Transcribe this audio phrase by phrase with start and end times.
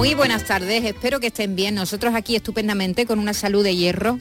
[0.00, 1.74] Muy buenas tardes, espero que estén bien.
[1.74, 4.18] Nosotros aquí estupendamente con una salud de hierro.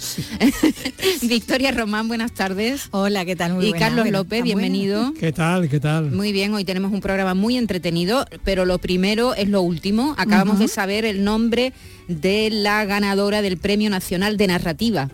[1.21, 2.89] Victoria Román, buenas tardes.
[2.91, 3.53] Hola, ¿qué tal?
[3.53, 3.85] Muy y buena.
[3.85, 5.13] Carlos López, ¿está bienvenido.
[5.17, 5.69] ¿Qué tal?
[5.69, 6.11] ¿Qué tal?
[6.11, 10.15] Muy bien, hoy tenemos un programa muy entretenido, pero lo primero es lo último.
[10.17, 11.71] Acabamos de saber el nombre
[12.09, 15.09] de la ganadora del Premio Nacional de Narrativa.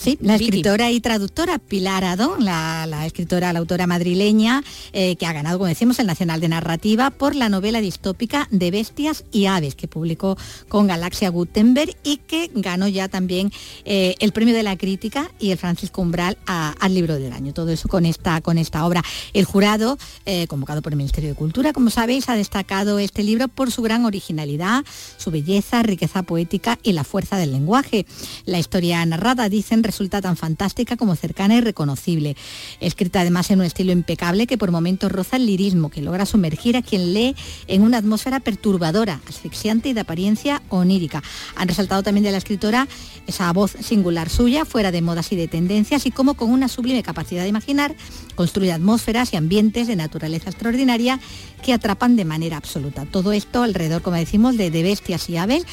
[0.00, 0.44] Sí, la Vicky.
[0.44, 4.62] escritora y traductora Pilar Adón, la, la escritora, la autora madrileña,
[4.92, 8.70] eh, que ha ganado, como decimos, el Nacional de Narrativa por la novela distópica de
[8.70, 10.38] Bestias y Aves, que publicó
[10.68, 13.50] con Galaxia Gutenberg y que ganó ya también
[13.84, 17.52] eh, el Premio de la Crítica y el Francisco Umbral a- al Libro del Año.
[17.52, 19.02] Todo eso con esta, con esta obra.
[19.32, 23.48] El jurado, eh, convocado por el Ministerio de Cultura, como sabéis, ha destacado este libro
[23.48, 24.84] por su gran originalidad,
[25.16, 28.06] su belleza, riqueza poética y la fuerza del lenguaje.
[28.44, 32.36] La historia narrada, dicen, resulta tan fantástica como cercana y reconocible.
[32.78, 36.76] Escrita además en un estilo impecable que por momentos roza el lirismo, que logra sumergir
[36.76, 37.34] a quien lee
[37.66, 41.22] en una atmósfera perturbadora, asfixiante y de apariencia onírica.
[41.56, 42.86] Han resaltado también de la escritora
[43.26, 47.02] esa voz singular suya, fuera de modas y de tendencias, y cómo con una sublime
[47.02, 47.94] capacidad de imaginar
[48.34, 51.18] construye atmósferas y ambientes de naturaleza extraordinaria
[51.62, 53.06] que atrapan de manera absoluta.
[53.06, 55.64] Todo esto alrededor, como decimos, de, de bestias y aves,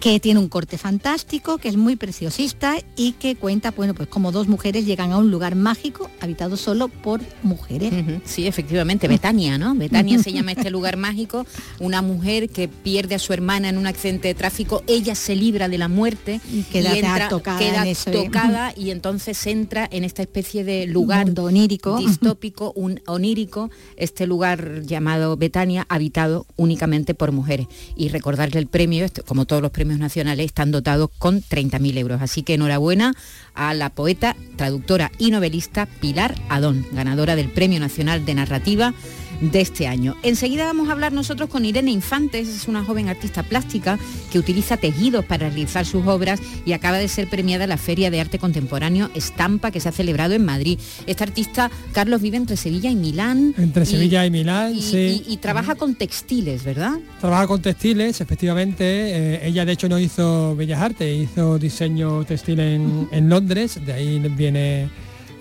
[0.00, 4.32] que tiene un corte fantástico, que es muy preciosista y que cuenta, bueno, pues como
[4.32, 7.92] dos mujeres llegan a un lugar mágico habitado solo por mujeres.
[7.92, 9.74] Ujú, Sí, efectivamente, Betania, ¿no?
[9.74, 11.46] Betania se llama este lugar mágico,
[11.80, 15.68] una mujer que pierde a su hermana en un accidente de tráfico, ella se libra
[15.68, 18.12] de la muerte Y queda tocada queda en eso, ¿eh?
[18.24, 21.98] tocada y entonces entra en esta especie de lugar Mundo onírico.
[21.98, 27.66] distópico, un onírico, este lugar llamado Betania, habitado únicamente por mujeres.
[27.96, 32.22] Y recordarle el premio, esto- como todos los premios nacionales, están dotados con 30.000 euros.
[32.22, 33.14] Así que enhorabuena
[33.54, 38.94] a la poeta, traductora y novelista Pilar Adón, ganadora del Premio Nacional de Narrativa
[39.42, 40.16] de este año.
[40.22, 43.98] Enseguida vamos a hablar nosotros con Irene Infantes, es una joven artista plástica
[44.30, 48.10] que utiliza tejidos para realizar sus obras y acaba de ser premiada en la Feria
[48.10, 50.78] de Arte Contemporáneo Estampa que se ha celebrado en Madrid.
[51.06, 53.54] Esta artista, Carlos, vive entre Sevilla y Milán.
[53.58, 55.24] Entre Sevilla y Milán, y- sí.
[55.26, 56.92] y- y trabaja con textiles, ¿verdad?
[57.20, 58.82] Trabaja con textiles, efectivamente.
[58.84, 63.92] eh, ella de hecho no hizo Bellas Artes, hizo diseño textil en, en Londres, de
[63.92, 64.88] ahí viene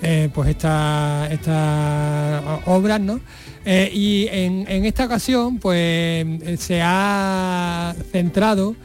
[0.02, 3.20] eh, pues esta, esta obras, ¿no?
[3.66, 8.76] Eh, y en, en esta ocasión pues eh, se ha centrado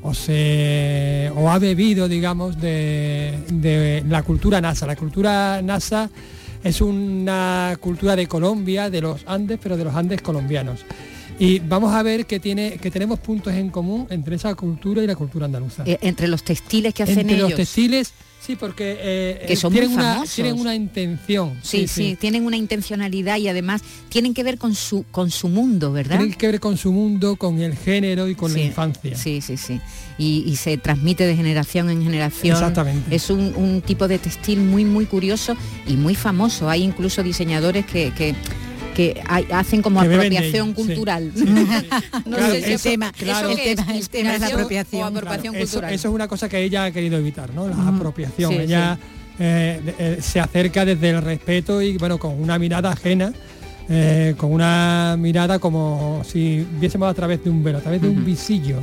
[0.00, 4.86] o se o ha bebido digamos de, de la cultura NASA.
[4.86, 6.10] La cultura NASA
[6.64, 10.84] es una cultura de Colombia, de los Andes, pero de los Andes colombianos.
[11.38, 15.06] Y vamos a ver que tiene que tenemos puntos en común entre esa cultura y
[15.06, 15.82] la cultura andaluza.
[15.86, 17.50] Eh, entre los textiles que hacen entre ellos.
[17.50, 18.12] los textiles,
[18.44, 21.58] sí, porque eh, Que eh, son tienen, muy una, tienen una intención.
[21.62, 25.92] Sí, sí, tienen una intencionalidad y además tienen que ver con su con su mundo,
[25.92, 26.18] ¿verdad?
[26.18, 29.16] Tienen que ver con su mundo, con el género y con Sí, la infancia.
[29.16, 29.80] Sí, sí, sí.
[30.18, 32.54] Y, y se transmite de generación en generación.
[32.54, 33.14] Exactamente.
[33.14, 36.68] Es un, un tipo de textil muy, muy curioso y muy famoso.
[36.68, 38.34] Hay incluso diseñadores que, que,
[38.94, 40.82] que hay- hacen como Que apropiación ello, sí.
[40.86, 41.32] cultural.
[42.26, 43.48] no Claro, sé si eso- el tema, claro.
[43.50, 43.98] ¿eso qué El tema- es?
[44.00, 45.02] el tema es la ¿Inspiración apropiación.
[45.02, 45.94] o apropiación eso, cultural.
[45.94, 47.68] eso es una cosa que ella ha querido evitar, ¿no?
[47.68, 47.96] La Mm.
[47.96, 48.52] apropiación.
[48.54, 48.98] Ella
[49.38, 53.32] eh, eh, se acerca desde el respeto y bueno, con una mirada ajena,
[53.88, 58.08] eh, con una mirada como si viésemos a través de un velo, a través de
[58.08, 58.76] un visillo.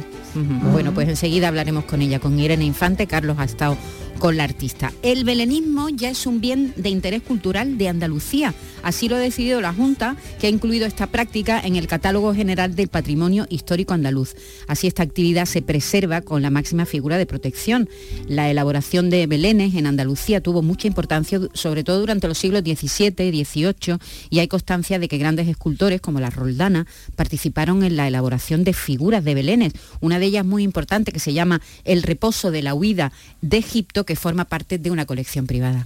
[0.72, 3.08] Bueno, pues enseguida hablaremos con ella, con Irene Infante.
[3.08, 3.78] Carlos ha estado
[4.20, 4.94] con la artista.
[5.02, 8.54] El belenismo ya es un bien de interés cultural de Andalucía.
[8.84, 12.76] Así lo ha decidido la Junta, que ha incluido esta práctica en el Catálogo General
[12.76, 14.36] del Patrimonio Histórico Andaluz.
[14.68, 17.90] Así esta actividad se preserva con la máxima figura de protección.
[18.28, 23.28] La elaboración de belenes en Andalucía tuvo mucha importancia, sobre todo durante los siglos XVII
[23.28, 23.98] y XVIII,
[24.30, 26.86] y hay constancia de que grandes escultores como la Roldana
[27.16, 29.74] participaron en la elaboración de figuras de belenes.
[30.02, 33.12] Una de ellas muy importante que se llama El reposo de la huida
[33.42, 35.86] de Egipto, que forma parte de una colección privada.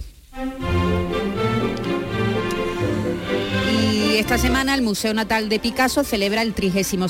[3.70, 7.02] Y esta semana el Museo Natal de Picasso celebra el 36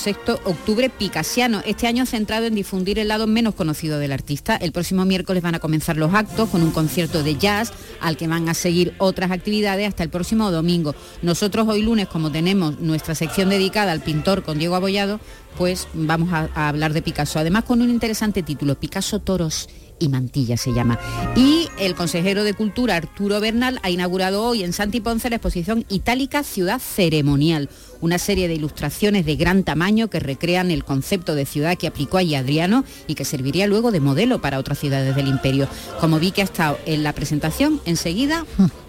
[0.44, 4.56] octubre picasiano, este año centrado en difundir el lado menos conocido del artista.
[4.56, 8.26] El próximo miércoles van a comenzar los actos con un concierto de jazz al que
[8.26, 10.96] van a seguir otras actividades hasta el próximo domingo.
[11.22, 15.20] Nosotros hoy lunes, como tenemos nuestra sección dedicada al pintor con Diego Abollado,
[15.56, 17.38] pues vamos a, a hablar de Picasso.
[17.38, 19.68] Además con un interesante título, Picasso Toros
[19.98, 20.98] y Mantilla se llama.
[21.36, 25.84] Y el consejero de Cultura, Arturo Bernal, ha inaugurado hoy en Santi Ponce la exposición
[25.88, 27.68] Itálica Ciudad Ceremonial,
[28.00, 32.18] una serie de ilustraciones de gran tamaño que recrean el concepto de ciudad que aplicó
[32.18, 35.68] ahí Adriano y que serviría luego de modelo para otras ciudades del imperio.
[36.00, 38.44] Como vi que ha estado en la presentación, enseguida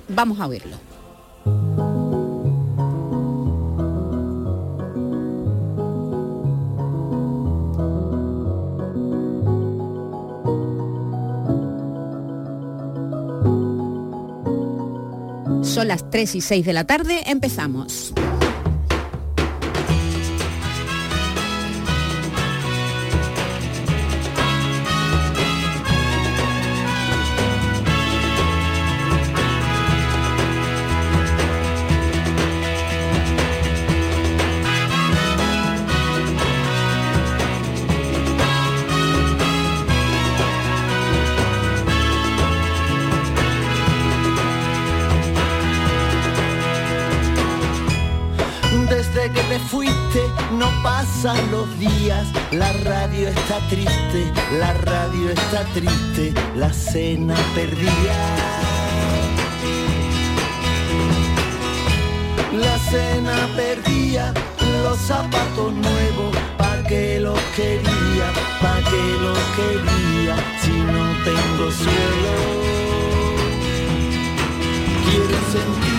[0.10, 1.95] vamos a verlo.
[15.76, 18.14] Son las 3 y 6 de la tarde, empezamos.
[53.56, 58.16] Está triste, la radio está triste, la cena perdida.
[62.54, 64.34] La cena perdía,
[64.84, 68.28] los zapatos nuevos, pa' que los quería,
[68.62, 72.34] pa' que los quería, si no tengo suelo.
[75.06, 75.95] Quiero sentir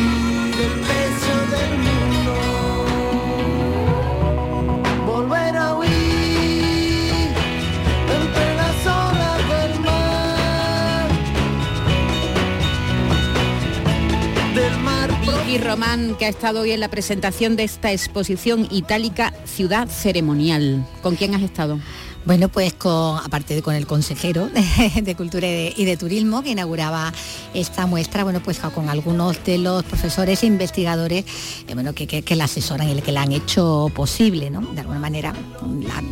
[15.47, 20.85] Vicky Román, que ha estado hoy en la presentación de esta exposición itálica Ciudad Ceremonial.
[21.03, 21.79] ¿Con quién has estado?
[22.26, 24.50] Bueno, pues con, aparte de con el consejero
[25.02, 27.12] de, Cultura y de, Turismo que inauguraba
[27.55, 31.25] esta muestra, bueno, pues con algunos de los profesores e investigadores
[31.69, 34.61] eh, bueno, que, que- que la asesoran y que la han hecho posible, ¿no?
[34.73, 35.32] De alguna manera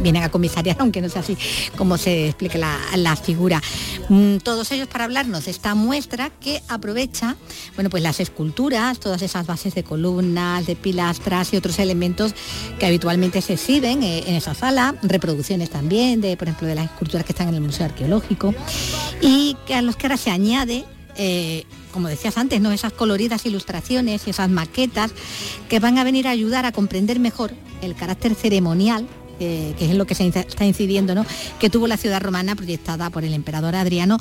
[0.00, 1.36] vienen a comisariar, aunque no sea así
[1.76, 3.60] como se explica la, la figura.
[4.08, 7.34] Mm, todos ellos para hablarnos de esta muestra que aprovecha,
[7.74, 12.34] bueno, pues las esculturas, todas esas bases de columnas, de pilastras y otros elementos
[12.78, 16.86] que habitualmente se exhiben eh, en esa sala, reproducciones también de, por ejemplo, de las
[16.86, 18.54] esculturas que están en el Museo Arqueológico
[19.20, 20.84] y a los que ahora se añade
[21.16, 22.72] eh, como decías antes, ¿no?
[22.72, 25.12] esas coloridas ilustraciones y esas maquetas
[25.68, 27.52] que van a venir a ayudar a comprender mejor
[27.82, 29.06] el carácter ceremonial
[29.40, 31.26] eh, que es en lo que se está incidiendo, ¿no?
[31.58, 34.18] que tuvo la ciudad romana proyectada por el emperador Adriano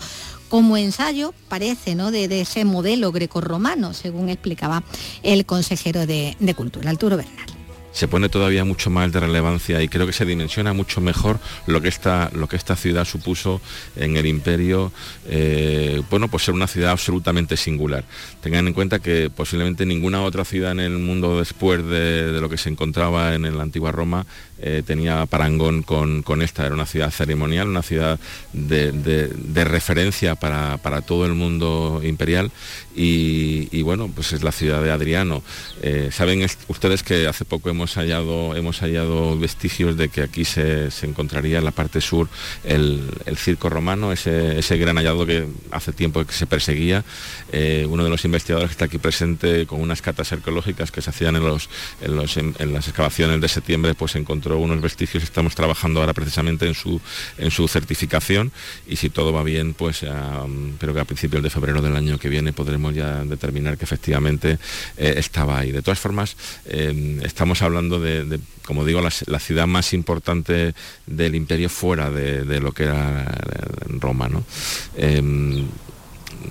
[0.49, 2.09] como ensayo, parece, ¿no?
[2.09, 4.83] de, de ese modelo grecorromano, según explicaba
[5.21, 7.52] el consejero de, de Cultura, Arturo Bernal.
[7.93, 11.79] Se pone todavía mucho más de relevancia y creo que se dimensiona mucho mejor lo
[11.81, 13.61] que esta, lo que esta ciudad supuso
[13.95, 14.91] en el imperio,
[15.27, 18.03] eh, bueno, pues ser una ciudad absolutamente singular.
[18.41, 22.57] Tengan en cuenta que posiblemente ninguna otra ciudad en el mundo después de, lo que
[22.57, 24.25] se encontraba en la antigua Roma
[24.59, 26.65] eh, tenía parangón con, con esta.
[26.65, 28.19] Era una ciudad ceremonial, una ciudad
[28.53, 32.51] de, de- de referencia para, para todo el mundo imperial
[32.95, 35.43] y, bueno, pues es la ciudad de Adriano.
[35.81, 40.89] Eh, Saben ustedes que hace poco hemos hallado, hemos hallado vestigios de que aquí se,
[41.01, 42.29] encontraría en la parte sur
[42.63, 47.03] el, circo romano, ese, ese gran hallado que hace tiempo que se perseguía.
[47.51, 51.09] Eh, uno de los investigadores que está aquí presente con unas catas arqueológicas que se
[51.09, 51.69] hacían en, los,
[52.01, 55.23] en, las excavaciones de septiembre, pues encontró unos vestigios.
[55.23, 57.01] Estamos trabajando ahora precisamente en su,
[57.37, 58.51] en su certificación
[58.87, 60.45] y si todo va bien, pues ah,
[60.79, 64.57] creo que a principios de febrero del año que viene podremos ya determinar que efectivamente
[64.97, 65.71] eh, estaba ahí.
[65.71, 66.35] De todas formas,
[66.65, 70.73] eh, estamos hablando de, como digo, la, ciudad más importante
[71.05, 74.29] del imperio fuera de, de lo que era eh, Roma.
[74.29, 74.43] ¿no?
[74.97, 75.67] Em,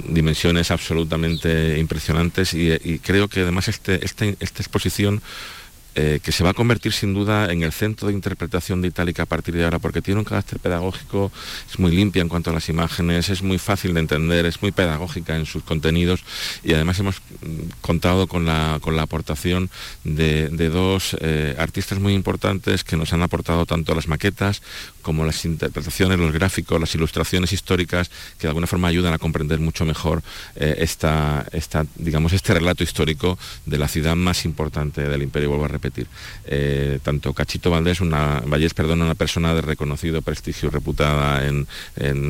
[0.08, 5.22] dimensiones absolutamente impresionantes y, y creo que además este, este- esta exposición
[5.94, 9.24] eh, que se va a convertir sin duda en el centro de interpretación de Itálica
[9.24, 11.30] a partir de ahora, porque tiene un carácter pedagógico,
[11.70, 14.72] es muy limpia en cuanto a las imágenes, es muy fácil de entender, es muy
[14.72, 16.24] pedagógica en sus contenidos
[16.62, 19.70] y además hemos mm, contado con la, con la aportación
[20.04, 24.62] de, de dos eh, artistas muy importantes que nos han aportado tanto las maquetas
[25.02, 29.58] como las interpretaciones, los gráficos, las ilustraciones históricas que de alguna forma ayudan a comprender
[29.58, 30.22] mucho mejor
[30.56, 35.64] eh, esta, esta, digamos, este relato histórico de la ciudad más importante del imperio, vuelvo
[35.66, 35.68] a
[36.46, 41.66] Eh, tanto Cachito Valdés, una, Vallés, perdón, una persona de reconocido prestigio reputada en,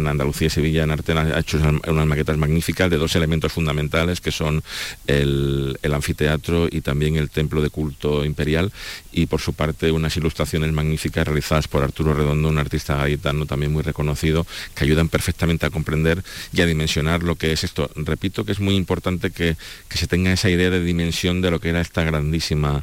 [0.06, 4.30] Andalucía y Sevilla en arte, ha hecho unas, maquetas magníficas de dos elementos fundamentales que
[4.30, 4.62] son
[5.06, 8.72] el, anfiteatro y también el templo de culto imperial
[9.12, 13.72] y por su parte unas ilustraciones magníficas realizadas por Arturo Redondo, un artista gaitano también
[13.72, 17.90] muy reconocido, que ayudan perfectamente a comprender y a dimensionar lo que es esto.
[17.96, 19.56] Repito que es muy importante que,
[19.88, 22.82] que se tenga esa idea de dimensión de lo que era esta grandísima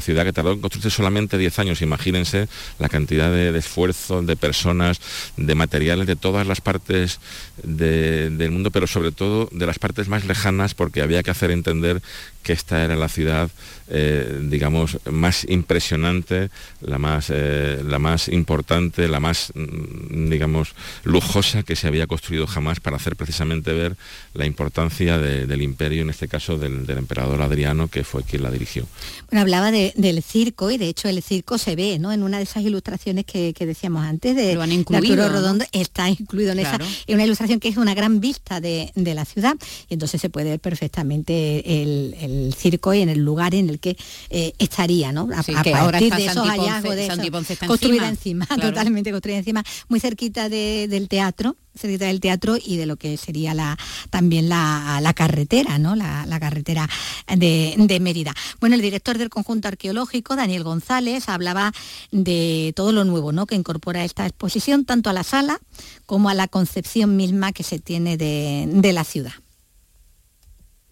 [0.00, 1.82] ciudad que tardó en construirse solamente 10 años.
[1.82, 2.48] Imagínense
[2.78, 5.00] la cantidad de, esfuerzo, de personas,
[5.36, 7.20] de materiales de todas las partes
[7.62, 12.02] del mundo, pero sobre todo de las partes más lejanas, porque había que hacer entender
[12.42, 13.50] que esta era la ciudad,
[13.88, 20.70] eh, digamos, más impresionante, la más, eh, la más importante, la más, mm, digamos,
[21.04, 23.96] lujosa que se había construido jamás para hacer precisamente ver
[24.34, 28.86] la importancia del imperio, en este caso del, emperador Adriano, que fue quien la dirigió.
[29.30, 32.12] Bueno, hablaba del circo y de hecho el circo se ve, ¿no?
[32.12, 36.52] En una de esas ilustraciones que, decíamos antes de, Lo han incluido, Redondo, está incluido
[36.52, 39.56] en esa, en una ilustración que es una gran vista de, la ciudad
[39.88, 43.80] y entonces se puede ver perfectamente el el circo y en el lugar en el
[43.80, 43.96] que
[44.30, 45.28] eh, estaría, ¿no?
[45.34, 51.08] A, que partir de esos hallazgos de construida encima, totalmente construida encima, muy cerquita del
[51.08, 53.78] teatro, cerquita del teatro y de lo que sería la,
[54.10, 55.96] también la, carretera, ¿no?
[55.96, 56.88] La, carretera
[57.28, 58.34] de, de, Mérida.
[58.60, 61.72] Bueno, el director del conjunto arqueológico, Daniel González, hablaba
[62.10, 63.46] de todo lo nuevo ¿no?
[63.46, 65.60] que incorpora esta exposición, tanto a la sala
[66.06, 69.32] como a la concepción misma que se tiene de la ciudad.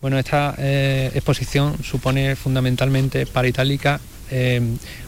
[0.00, 4.00] Bueno, esta eh, exposición supone fundamentalmente para Itálica
[4.31, 4.61] eh,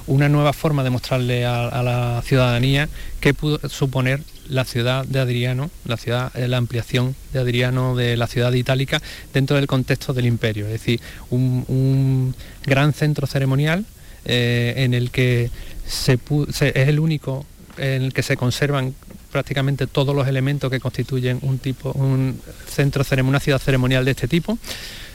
[0.09, 2.88] una nueva forma de mostrarle a, la ciudadanía
[3.20, 8.16] qué pudo suponer la ciudad de Adriano, la ciudad, eh, la ampliación de Adriano de
[8.16, 9.00] la ciudad de Itálica
[9.32, 12.35] dentro del contexto del imperio, es decir, un,
[12.66, 13.85] gran centro ceremonial
[14.25, 15.50] en el que
[15.87, 17.47] es el único
[17.78, 18.94] en el que se conservan
[19.30, 24.28] prácticamente todos los elementos que constituyen un tipo, un centro una ciudad ceremonial de este
[24.28, 24.58] tipo.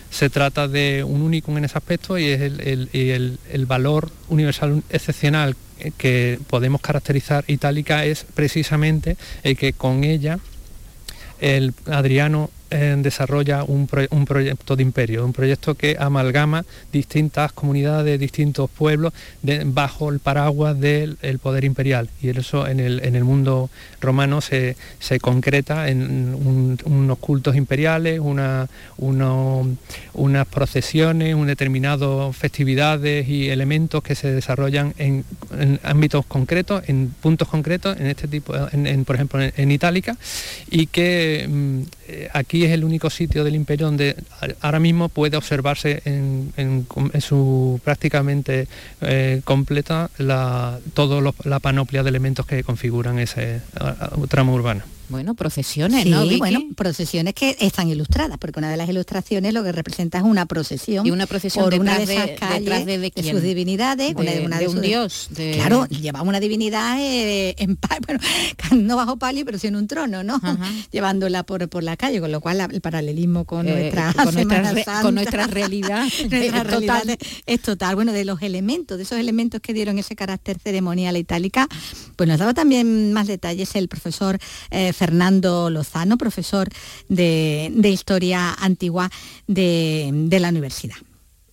[0.09, 5.55] Se trata de un único en ese aspecto y es el, valor universal excepcional
[5.97, 10.39] que podemos caracterizar itálica es precisamente el que con ella
[11.41, 19.13] el Adriano desarrolla un, proyecto de imperio, un proyecto que amalgama distintas comunidades, distintos pueblos
[19.65, 22.09] bajo el paraguas del poder imperial.
[22.21, 23.69] Y eso en el, en el mundo
[24.01, 24.75] romano se,
[25.21, 26.35] concreta en
[26.85, 28.67] unos cultos imperiales, una,
[28.97, 35.25] unas procesiones, un determinado festividades y elementos que se desarrollan en,
[35.83, 40.17] ámbitos concretos, en puntos concretos, en este tipo, en, por ejemplo en, Itálica,
[40.69, 44.15] y que mm, eh, aquí es el único sitio del imperio donde
[44.61, 46.85] ahora mismo puede observarse en,
[47.19, 48.67] su prácticamente
[49.01, 50.79] eh, completa la,
[51.43, 53.61] la panoplia de elementos que configuran ese
[54.29, 54.94] tramo urbano.
[55.09, 56.25] Bueno, procesiones, ¿no?
[56.37, 60.45] bueno, procesiones que están ilustradas, porque una de las ilustraciones lo que representa es una
[60.45, 61.05] procesión.
[61.05, 65.29] Y una procesión por una de esas calles de, sus divinidades, de, un dios.
[65.33, 68.19] Claro, llevaba una divinidad eh, en bueno,
[68.71, 70.41] no bajo palio, pero sí en un trono, ¿no?
[70.91, 75.01] Llevándola por, por la calle, con lo cual el paralelismo con eh, nuestra con, nuestra,
[75.01, 77.17] con nuestra realidad, es, total.
[77.45, 77.95] es total.
[77.95, 81.67] Bueno, de los elementos, de esos elementos que dieron ese carácter ceremonial itálica,
[82.15, 84.39] pues nos daba también más detalles el profesor
[84.71, 86.69] eh, Fernando Lozano, profesor
[87.09, 89.11] de, Historia Antigua
[89.47, 90.95] de, la universidad.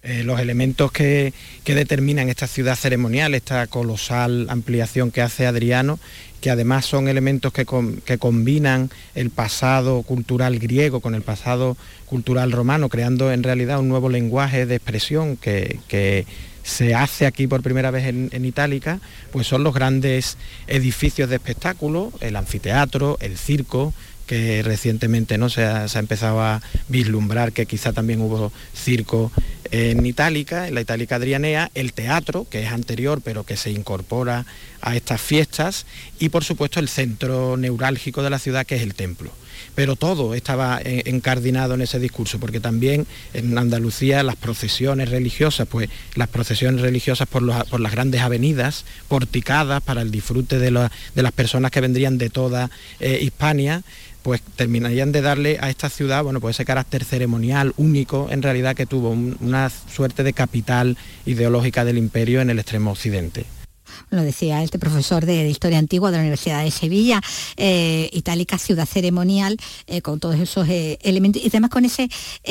[0.03, 1.33] Eh, los elementos que,
[1.65, 6.01] determinan esta ciudad ceremonial, esta colosal ampliación que hace Adriano,
[6.41, 7.67] que además son elementos que,
[8.19, 14.09] combinan el pasado cultural griego con el pasado cultural romano, creando en realidad un nuevo
[14.09, 16.27] lenguaje de expresión que
[16.63, 19.01] se hace aquí por primera vez en, Itálica,
[19.31, 23.93] pues son los grandes edificios de espectáculo, el anfiteatro, el circo,
[24.27, 25.51] que recientemente ¿no?
[25.51, 29.33] se, ha, empezado a vislumbrar que quizá también hubo circo
[29.71, 34.47] en Itálica, en la Itálica Adrianea, el teatro, que es anterior pero que se incorpora
[34.81, 35.87] a estas fiestas,
[36.19, 39.33] y por supuesto el centro neurálgico de la ciudad, que es el templo
[39.75, 45.89] pero todo estaba encardinado en ese discurso, porque también en Andalucía las procesiones religiosas, pues
[46.15, 51.81] las procesiones religiosas por, las grandes avenidas, porticadas para el disfrute de, las personas que
[51.81, 53.83] vendrían de toda eh, Hispania,
[54.23, 58.77] pues terminarían de darle a esta ciudad, bueno, pues ese carácter ceremonial único en realidad
[58.77, 63.45] que tuvo una suerte de capital ideológica del imperio en el extremo occidente.
[64.17, 67.21] Lo decía este profesor de, Historia Antigua de la Universidad de Sevilla,
[67.57, 72.09] eh, Itálica ciudad ceremonial, eh, con todos esos elementos y además con ese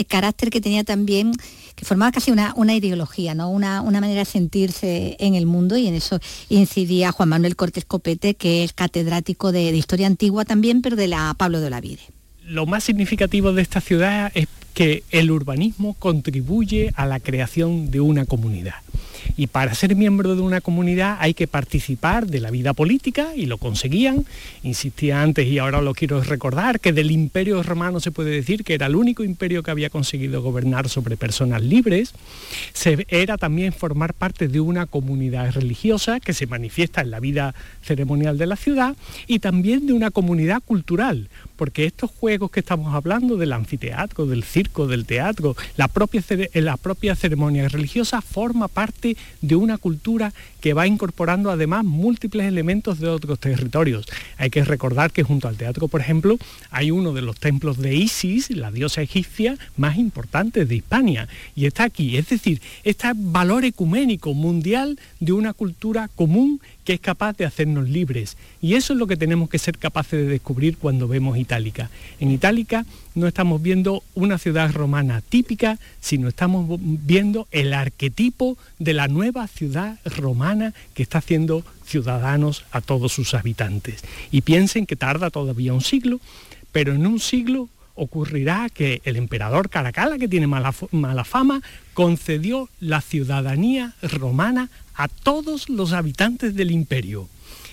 [0.07, 1.33] carácter que tenía también
[1.75, 3.49] que formaba casi una, una ideología, ¿no?
[3.49, 7.85] Una, una, manera de sentirse en el mundo y en eso incidía Juan Manuel Cortés
[7.85, 12.01] Copete, que es catedrático de, de Historia Antigua también, pero de la Pablo de Olavide.
[12.45, 17.99] Lo más significativo de esta ciudad es que el urbanismo contribuye a la creación de
[17.99, 18.75] una comunidad.
[19.41, 23.47] Y para ser miembro de una comunidad hay que participar de la vida política y
[23.47, 24.23] lo conseguían.
[24.61, 28.75] Insistía antes y ahora lo quiero recordar que del imperio romano se puede decir que
[28.75, 32.13] era el único imperio que había conseguido gobernar sobre personas libres.
[32.73, 37.55] Se, era también formar parte de una comunidad religiosa que se manifiesta en la vida
[37.81, 38.95] ceremonial de la ciudad
[39.25, 41.29] y también de una comunidad cultural,
[41.61, 46.23] porque estos juegos que estamos hablando del anfiteatro, del circo, del teatro, la propia,
[46.55, 52.99] la propia ceremonia religiosa forma parte de una cultura que va incorporando además múltiples elementos
[52.99, 54.07] de otros territorios.
[54.39, 56.39] Hay que recordar que junto al teatro, por ejemplo,
[56.71, 61.67] hay uno de los templos de Isis, la diosa egipcia más importante de Hispania, y
[61.67, 62.17] está aquí.
[62.17, 67.89] Es decir, este valor ecuménico mundial de una cultura común que es capaz de hacernos
[67.89, 68.37] libres.
[68.61, 71.89] Y eso es lo que tenemos que ser capaces de descubrir cuando vemos Itálica.
[72.19, 72.85] En Itálica
[73.15, 79.47] no estamos viendo una ciudad romana típica, sino estamos viendo el arquetipo de la nueva
[79.47, 84.01] ciudad romana que está haciendo ciudadanos a todos sus habitantes.
[84.31, 86.19] Y piensen que tarda todavía un siglo,
[86.71, 91.61] pero en un siglo ocurrirá que el emperador Caracalla, que tiene mala, mala fama,
[91.93, 97.27] concedió la ciudadanía romana a todos los habitantes del imperio.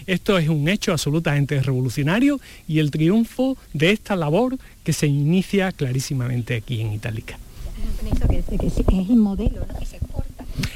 [0.06, 5.72] Esto es un hecho absolutamente revolucionario y el triunfo de esta labor que se inicia
[5.72, 7.38] clarísimamente aquí en Itálica.
[8.60, 9.66] Es un modelo,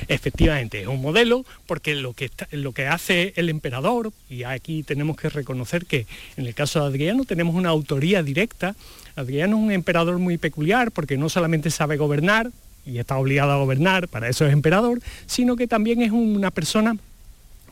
[0.09, 5.17] Efectivamente, es un modelo porque lo que, lo que hace el emperador, y aquí tenemos
[5.17, 6.07] que reconocer que
[6.37, 8.77] en el caso de Adriano tenemos una autoría directa,
[9.17, 12.51] Adriano es un emperador muy peculiar porque no solamente sabe gobernar,
[12.85, 16.97] y está obligado a gobernar, para eso es emperador, sino que también es una persona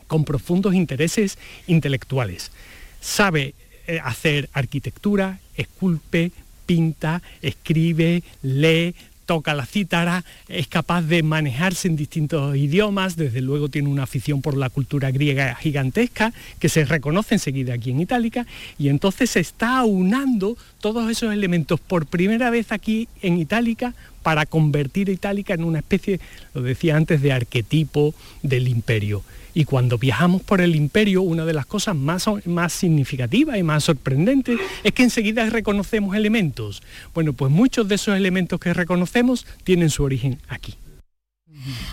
[0.07, 1.37] con profundos intereses
[1.67, 2.51] intelectuales.
[2.99, 3.53] Sabe
[3.87, 6.31] eh, hacer arquitectura, esculpe,
[6.65, 8.93] pinta, escribe, lee,
[9.25, 14.41] toca la cítara, es capaz de manejarse en distintos idiomas, desde luego tiene una afición
[14.41, 18.45] por la cultura griega gigantesca, que se reconoce enseguida aquí en Itálica,
[18.77, 24.45] y entonces se está aunando todos esos elementos por primera vez aquí en Itálica para
[24.45, 26.19] convertir a Itálica en una especie,
[26.53, 29.23] lo decía antes, de arquetipo del imperio.
[29.53, 33.83] Y cuando viajamos por el imperio, una de las cosas más, más significativas y más
[33.83, 36.81] sorprendentes es que enseguida reconocemos elementos.
[37.13, 40.75] Bueno, pues muchos de esos elementos que reconocemos tienen su origen aquí.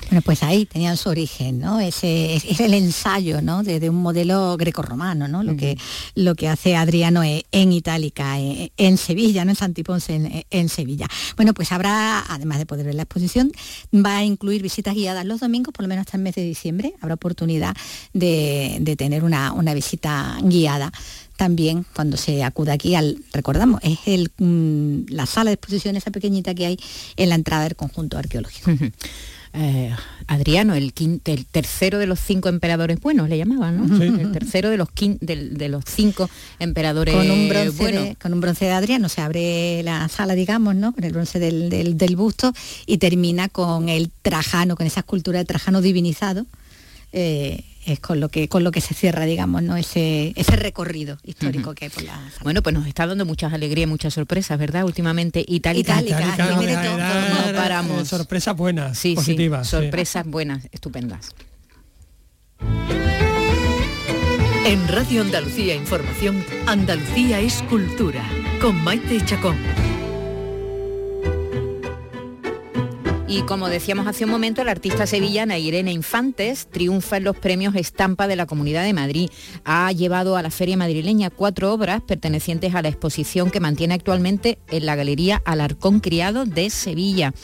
[0.08, 1.80] Bueno, pues ahí tenían su origen, ¿no?
[1.80, 3.62] Ese es el ensayo, ¿no?
[3.62, 5.42] De, un modelo grecorromano, ¿no?
[5.42, 5.76] Lo, que,
[6.14, 9.50] lo que hace Adriano e, en Itálica, e, en, Sevilla, ¿no?
[9.50, 11.06] En Santiponce, en, en, Sevilla.
[11.36, 13.52] Bueno, pues habrá, además de poder ver la exposición,
[13.94, 16.94] va a incluir visitas guiadas los domingos, por lo menos hasta el mes de diciembre.
[17.00, 17.76] Habrá oportunidad
[18.14, 20.90] de, tener una, visita guiada
[21.36, 26.10] también cuando se acuda aquí al, recordamos, es el, mm, la sala de exposición, esa
[26.10, 26.78] pequeñita que hay
[27.16, 28.72] en la entrada del conjunto arqueológico.
[29.54, 29.94] Eh,
[30.26, 30.92] Adriano, el,
[31.24, 34.02] el, tercero de los cinco emperadores buenos, le llamaban, ¿no?
[34.02, 38.66] El tercero de los, de, los cinco emperadores con un bronce De, con un bronce
[38.66, 40.92] de Adriano se abre la sala, digamos, ¿no?
[40.92, 42.52] Con el bronce del, busto
[42.86, 46.44] y termina con el Trajano, con esa escultura de Trajano divinizado.
[47.12, 49.76] Eh, es con lo que con lo que se cierra, digamos, ¿no?
[49.76, 53.88] ese, ese recorrido histórico que hay por la Bueno, pues nos está dando muchas alegrías,
[53.88, 54.84] muchas sorpresas, ¿verdad?
[54.84, 56.00] Últimamente Itálica.
[56.00, 58.08] no paramos.
[58.08, 59.68] sorpresas buenas, sí, positivas.
[59.68, 61.30] sorpresas buenas, estupendas.
[64.64, 68.22] En Radio Andalucía Información, Andalucía es cultura,
[68.60, 69.56] con Maite Chacón.
[73.30, 77.74] Y como decíamos hace un momento, la artista sevillana Irene Infantes triunfa en los premios
[77.74, 79.28] Estampa de la Comunidad de Madrid.
[79.66, 84.58] Ha llevado a la Feria Madrileña cuatro obras pertenecientes a la exposición que mantiene actualmente
[84.68, 87.34] en la Galería Alarcón Criado de Sevilla.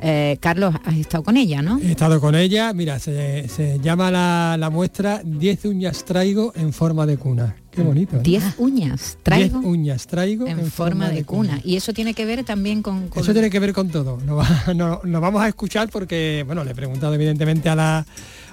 [0.00, 1.80] Eh, Carlos, has estado con ella, ¿no?
[1.80, 2.72] He estado con ella.
[2.72, 7.56] Mira, se, llama la, la muestra 10 uñas traigo en forma de cuna.
[7.76, 8.18] Qué bonito.
[8.18, 8.54] 10 ¿eh?
[8.56, 9.60] uñas traigo.
[9.60, 11.60] uñas traigo en, forma, de, cuna.
[11.62, 13.10] Y eso tiene que ver también con...
[13.14, 14.18] Eso tiene que ver con todo.
[14.74, 18.06] Nos, vamos a escuchar porque, bueno, le he preguntado evidentemente a la,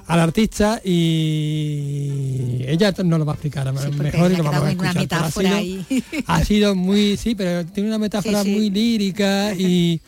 [0.06, 4.96] artista y ella nos lo va a explicar mejor y lo vamos a escuchar.
[4.98, 5.52] metáfora
[6.28, 10.02] ha, sido, muy, sí, pero tiene una metáfora muy lírica y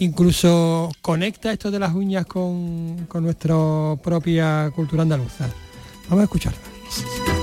[0.00, 3.54] incluso conecta esto de las uñas con, con nuestra
[4.02, 5.48] propia cultura andaluza
[6.08, 7.39] Vamos a escucharla.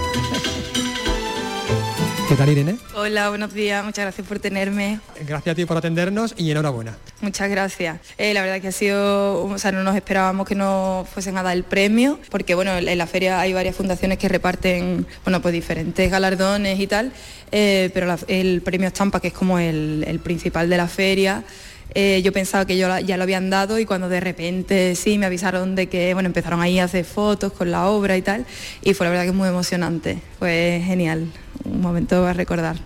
[2.27, 2.75] ¿Qué tal Irene?
[2.93, 4.99] Hola, buenos días, muchas gracias por tenerme.
[5.25, 6.97] Gracias a ti por atendernos y enhorabuena.
[7.21, 8.01] Muchas gracias.
[8.17, 11.43] Eh, la verdad que ha sido, o sea, no nos esperábamos que nos fuesen a
[11.43, 15.53] dar el premio, porque bueno, en la feria hay varias fundaciones que reparten, bueno, pues
[15.53, 17.13] diferentes galardones y tal,
[17.53, 21.45] eh, pero el premio Estampa, que es como el, el principal de la feria,
[21.93, 25.25] eh, yo pensaba que yo ya lo habían dado y cuando de repente sí me
[25.25, 28.45] avisaron de que bueno empezaron ahí a hacer fotos con la obra y tal
[28.83, 30.19] y fue la verdad que muy emocionante.
[30.39, 31.27] Fue genial
[31.65, 32.77] un momento a recordar.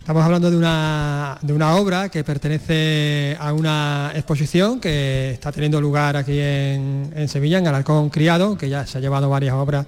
[0.00, 5.80] Estamos hablando de una, de una obra que pertenece a una exposición que está teniendo
[5.80, 9.86] lugar aquí en, en Sevilla, en Alarcón Criado, que ya se ha llevado varias obras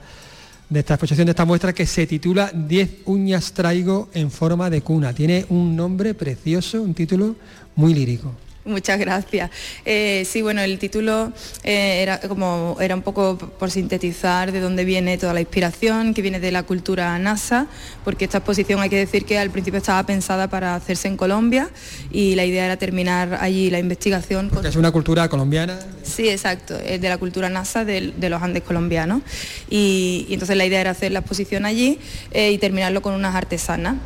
[0.73, 4.81] de esta exposición, de esta muestra, que se titula 10 uñas traigo en forma de
[4.81, 5.13] cuna.
[5.13, 7.37] Tiene un nombre precioso, un título
[7.77, 8.33] muy lírico.
[8.65, 9.51] Muchas gracias.
[9.85, 11.33] Eh, sí, bueno, el título
[11.65, 16.23] eh, era como era un poco por sintetizar de dónde viene toda la inspiración, que
[16.23, 17.67] viene de la cultura NASA,
[18.05, 21.71] porque esta exposición hay que decir que al principio estaba pensada para hacerse en Colombia
[22.13, 24.49] y la idea era terminar allí la investigación.
[24.49, 25.81] Porque es una cultura colombiana.
[26.05, 29.23] Sí, exacto, es de la cultura NASA de, los Andes colombianos.
[29.71, 31.99] Y, entonces la idea era hacer la exposición allí
[32.31, 33.97] eh, y terminarlo con unas artesanas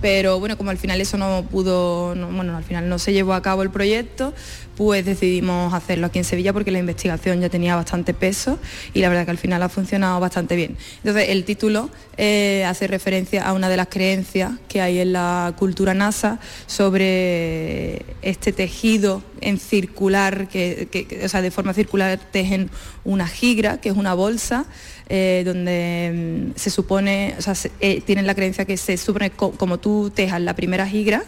[0.00, 3.42] pero bueno, como al final eso no pudo, bueno, al final no se llevó a
[3.42, 4.32] cabo el proyecto,
[4.76, 8.58] pues decidimos hacerlo aquí en Sevilla porque la investigación ya tenía bastante peso
[8.94, 10.76] y la verdad que al final ha funcionado bastante bien.
[11.04, 15.54] Entonces el título eh, hace referencia a una de las creencias que hay en la
[15.58, 22.70] cultura NASA sobre este tejido en circular, que, o sea, de forma circular tejen
[23.04, 24.64] una gigra, que es una bolsa,
[25.12, 29.78] eh, donde mm, se supone, o sea, eh, tienen la creencia que se supone como
[29.80, 31.24] tú tejas la primera gigra,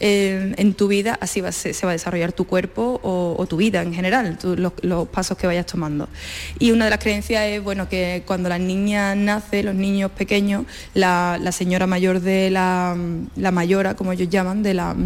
[0.00, 3.94] eh, en tu vida, así se, va a desarrollar tu cuerpo o, tu vida en
[3.94, 6.08] general, los, pasos que vayas tomando.
[6.58, 10.64] Y una de las creencias es bueno, que cuando la niña nace, los niños pequeños,
[10.92, 12.96] la, señora mayor de la,
[13.36, 14.96] la mayora, como ellos llaman, de la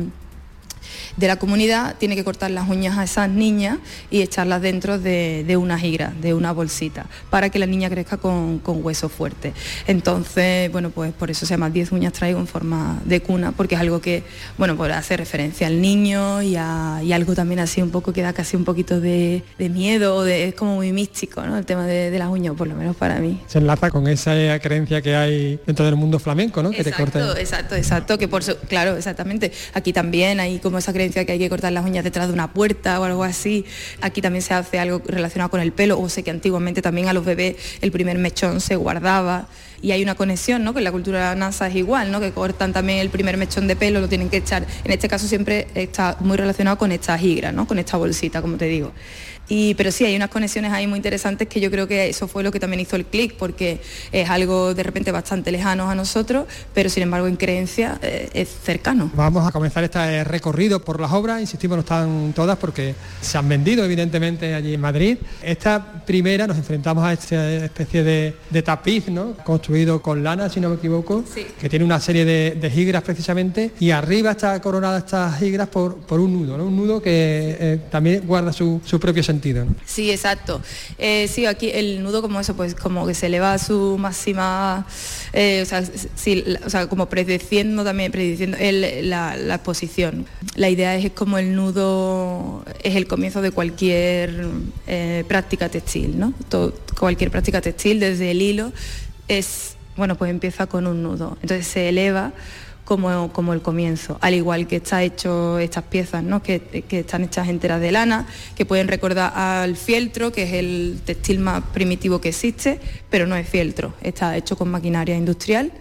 [1.17, 3.79] de la comunidad tiene que cortar las uñas a esas niñas
[4.11, 8.61] y echarlas dentro de, una gigra, de una bolsita, para que la niña crezca con,
[8.67, 9.53] hueso fuerte.
[9.87, 13.75] Entonces, bueno, pues por eso se llama 10 uñas traigo en forma de cuna, porque
[13.75, 14.23] es algo que,
[14.59, 18.57] bueno, pues hace referencia al niño y, algo también así un poco que da casi
[18.57, 21.57] un poquito de, miedo, de, es como muy místico, ¿no?
[21.57, 23.41] El tema de, las uñas, por lo menos para mí.
[23.47, 26.71] Se enlaza con esa creencia que hay dentro del mundo flamenco, ¿no?
[26.71, 27.23] Que te corten.
[27.39, 29.53] Exacto, exacto, que por claro, exactamente.
[29.73, 32.53] Aquí también hay como esa creencia que hay que cortar las uñas detrás de una
[32.53, 33.65] puerta o algo así.
[34.01, 37.13] Aquí también se hace algo relacionado con el pelo, o sé que antiguamente también a
[37.13, 39.49] los bebés el primer mechón se guardaba
[39.83, 40.75] y hay una conexión, ¿no?
[40.75, 42.21] Que la cultura NASA es igual, ¿no?
[42.21, 44.67] Que cortan también el primer mechón de pelo, lo tienen que echar.
[44.85, 47.67] En este caso siempre está muy relacionado con esta gigra, ¿no?
[47.67, 48.93] Con esta bolsita, como te digo
[49.77, 52.51] pero sí, hay unas conexiones ahí muy interesantes que yo creo que eso fue lo
[52.51, 53.81] que también hizo el clic, porque
[54.13, 58.49] es algo de repente bastante lejano a nosotros, pero sin embargo en creencia eh, es
[58.65, 59.11] cercano.
[59.15, 63.49] Vamos a comenzar este recorrido por las obras, insistimos, no están todas porque se han
[63.49, 65.19] vendido evidentemente allí en Madrid.
[65.43, 69.35] Esta primera nos enfrentamos a esta especie de, tapiz, ¿no?
[69.45, 71.23] Construido con lana, si no me equivoco,
[71.61, 76.33] que tiene una serie de, higras precisamente, y arriba está coronada estas higras por, un
[76.33, 79.36] nudo, Un nudo que eh, también guarda su, su propio sentido
[79.85, 80.61] Sí, exacto.
[80.99, 84.87] Eh, sí, aquí el nudo como eso, pues como que se eleva a su máxima,
[85.33, 90.27] eh, o, sea, como prediciendo también, prediciendo la, exposición.
[90.55, 94.49] La idea es, como el nudo es el comienzo de cualquier
[94.87, 96.33] eh, práctica textil, ¿no?
[96.99, 98.73] cualquier práctica textil, desde el hilo,
[99.29, 101.37] es, bueno, pues empieza con un nudo.
[101.43, 102.33] Entonces se eleva
[102.87, 106.41] como, el comienzo, al igual que está hecho estas piezas, ¿no?
[106.41, 111.41] que, están hechas enteras de lana, que pueden recordar al fieltro, que es el textil
[111.41, 112.79] más primitivo que existe,
[113.11, 115.73] pero no es fieltro, está hecho con maquinaria industrial,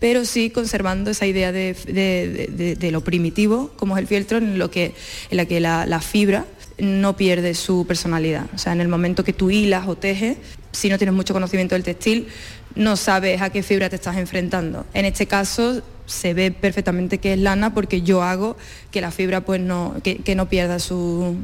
[0.00, 4.94] pero sí conservando esa idea de, lo primitivo, como es el fieltro, en, lo que,
[5.30, 6.46] en la que la, fibra
[6.78, 8.46] no pierde su personalidad.
[8.54, 10.38] O sea, en el momento que tú hilas o tejes,
[10.72, 12.28] si no tienes mucho conocimiento del textil,
[12.74, 14.86] no sabes a qué fibra te estás enfrentando.
[14.94, 18.56] En este caso se ve perfectamente que es lana porque yo hago
[18.90, 21.36] que la fibra pues no, que, no pierda su,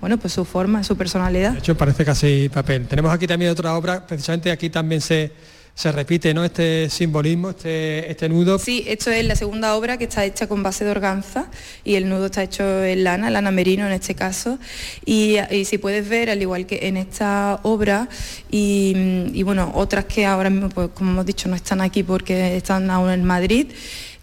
[0.00, 1.52] bueno, pues su forma, su personalidad.
[1.52, 2.86] De hecho, parece casi papel.
[2.86, 5.32] Tenemos aquí también otra obra, precisamente aquí también se,
[5.78, 6.44] se repite ¿no?
[6.44, 8.58] este simbolismo, este, este nudo.
[8.58, 11.52] Sí, esto es la segunda obra que está hecha con base de organza
[11.84, 14.58] y el nudo está hecho en lana, lana merino en este caso.
[15.04, 18.08] Y, si puedes ver, al igual que en esta obra
[18.50, 22.90] y, bueno, otras que ahora mismo, pues, como hemos dicho, no están aquí porque están
[22.90, 23.68] aún en Madrid,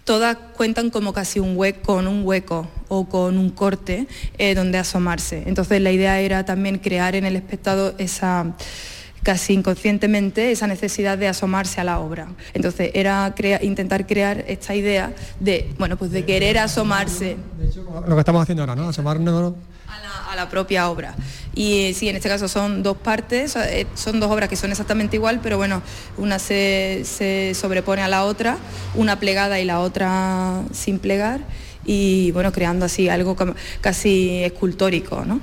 [0.04, 4.78] todas cuentan como casi un hueco, con un hueco o con un corte eh, donde
[4.78, 5.44] asomarse.
[5.46, 8.58] Entonces la idea era también crear en el espectador esa
[9.26, 12.28] casi inconscientemente esa necesidad de asomarse a la obra.
[12.54, 13.34] Entonces era
[13.64, 17.36] intentar crear esta idea de, bueno, pues de querer asomarse.
[18.08, 18.88] lo que estamos haciendo ahora, ¿no?
[18.88, 19.56] Asomarnos
[20.30, 21.16] a la, propia obra.
[21.56, 25.16] Y sí, en este caso son dos partes, eh, son dos obras que son exactamente
[25.16, 25.82] igual, pero bueno,
[26.18, 28.58] una se, se sobrepone a la otra,
[28.94, 31.40] una plegada y la otra sin plegar
[31.84, 33.36] y bueno, creando así algo
[33.82, 35.40] casi escultórico ¿no?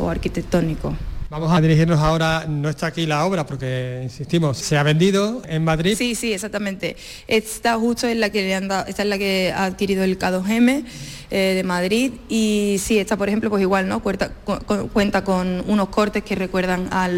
[0.00, 0.94] o arquitectónico.
[1.34, 5.64] Vamos a dirigirnos ahora, no está aquí la obra porque, insistimos, se ha vendido en
[5.64, 5.96] Madrid.
[5.98, 6.96] Sí, sí, exactamente.
[7.26, 10.84] Esta justo es la que le han esta es la que ha adquirido el K2M
[11.32, 14.00] eh, de Madrid y sí, esta por ejemplo, pues igual, ¿no?
[14.00, 17.08] Cuenta con, cuenta con unos cortes que recuerdan a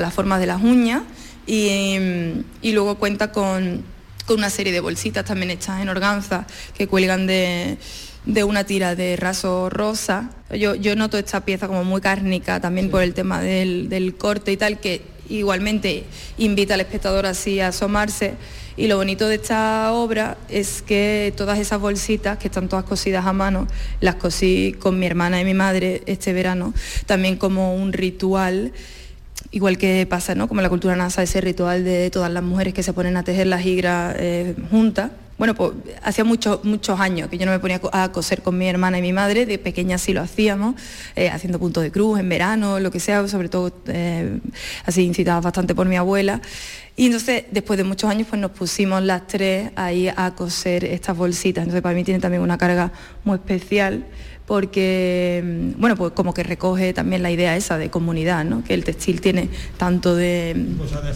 [0.00, 1.02] la forma de las uñas
[1.44, 1.96] y,
[2.62, 3.82] y luego cuenta con
[4.26, 7.78] con una serie de bolsitas también hechas en organza que cuelgan de,
[8.26, 10.30] una tira de raso rosa.
[10.50, 14.56] Yo, yo, noto esta pieza como muy cárnica también por el tema del, corte y
[14.56, 16.04] tal, que igualmente
[16.38, 18.34] invita al espectador así a asomarse.
[18.76, 23.24] Y lo bonito de esta obra es que todas esas bolsitas, que están todas cosidas
[23.24, 23.66] a mano,
[24.00, 26.74] las cosí con mi hermana y mi madre este verano,
[27.06, 28.72] también como un ritual
[29.50, 30.48] igual que pasa, ¿no?
[30.48, 33.46] Como la cultura NASA, ese ritual de todas las mujeres que se ponen a tejer
[33.46, 35.10] las higras eh, juntas.
[35.38, 35.72] Bueno, pues
[36.02, 39.02] hacía muchos muchos años que yo no me ponía a coser con mi hermana y
[39.02, 40.74] mi madre, de pequeña sí lo hacíamos,
[41.14, 44.40] eh, haciendo puntos de cruz en verano, lo que sea, sobre todo eh,
[44.84, 46.40] así incitadas bastante por mi abuela.
[46.98, 51.14] Y entonces, después de muchos años, pues nos pusimos las tres ahí a coser estas
[51.14, 51.62] bolsitas.
[51.62, 52.90] Entonces, para mí tiene también una carga
[53.22, 54.06] muy especial
[54.46, 58.64] porque, mm, bueno, pues como que recoge también la idea esa de comunidad, ¿no?
[58.64, 60.54] Que el textil tiene tanto de...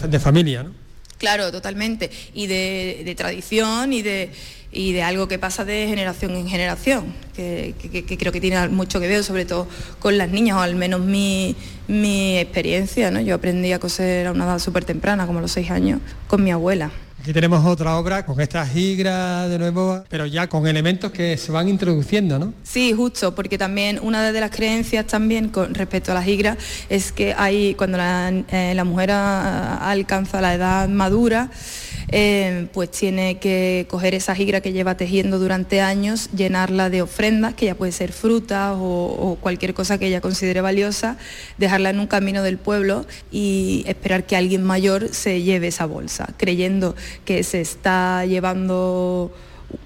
[0.09, 0.80] de, familia, ¿no?
[1.21, 2.09] Claro, totalmente.
[2.33, 4.31] Y de, tradición y de,
[4.71, 7.75] y de algo que pasa de generación en generación, que,
[8.17, 9.67] creo que tiene mucho que ver, sobre todo
[9.99, 11.55] con las niñas, o al menos mi,
[11.87, 13.21] mi experiencia, ¿no?
[13.21, 16.49] Yo aprendí a coser a una edad súper temprana, como los seis años, con mi
[16.49, 16.89] abuela.
[17.21, 21.51] Aquí tenemos otra obra con estas higras de nuevo, pero ya con elementos que se
[21.51, 22.51] van introduciendo, ¿no?
[22.63, 26.57] Sí, justo, porque también una de las creencias también con respecto a las higras
[26.89, 31.51] es que hay cuando la, eh, la mujer alcanza la edad madura,
[32.13, 37.53] eh, pues tiene que coger esa higra que lleva tejiendo durante años, llenarla de ofrendas,
[37.53, 41.17] que ya puede ser fruta o, cualquier cosa que ella considere valiosa,
[41.57, 46.27] dejarla en un camino del pueblo y esperar que alguien mayor se lleve esa bolsa,
[46.37, 49.33] creyendo que se está llevando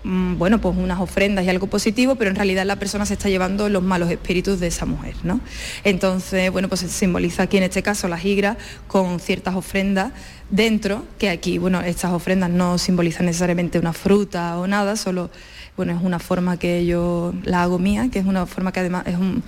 [0.03, 3.29] mm, bueno, pues unas ofrendas y algo positivo, pero en realidad la persona se está
[3.29, 5.41] llevando los malos espíritus de esa mujer, ¿no?
[5.83, 8.57] Entonces, bueno, pues simboliza aquí en este caso la higra
[8.87, 10.11] con ciertas ofrendas
[10.49, 15.29] dentro, que aquí, bueno, estas ofrendas no simbolizan necesariamente una fruta o nada, solo,
[15.75, 19.07] bueno, es una forma que yo la hago mía, que es una forma que además
[19.07, 19.43] es un,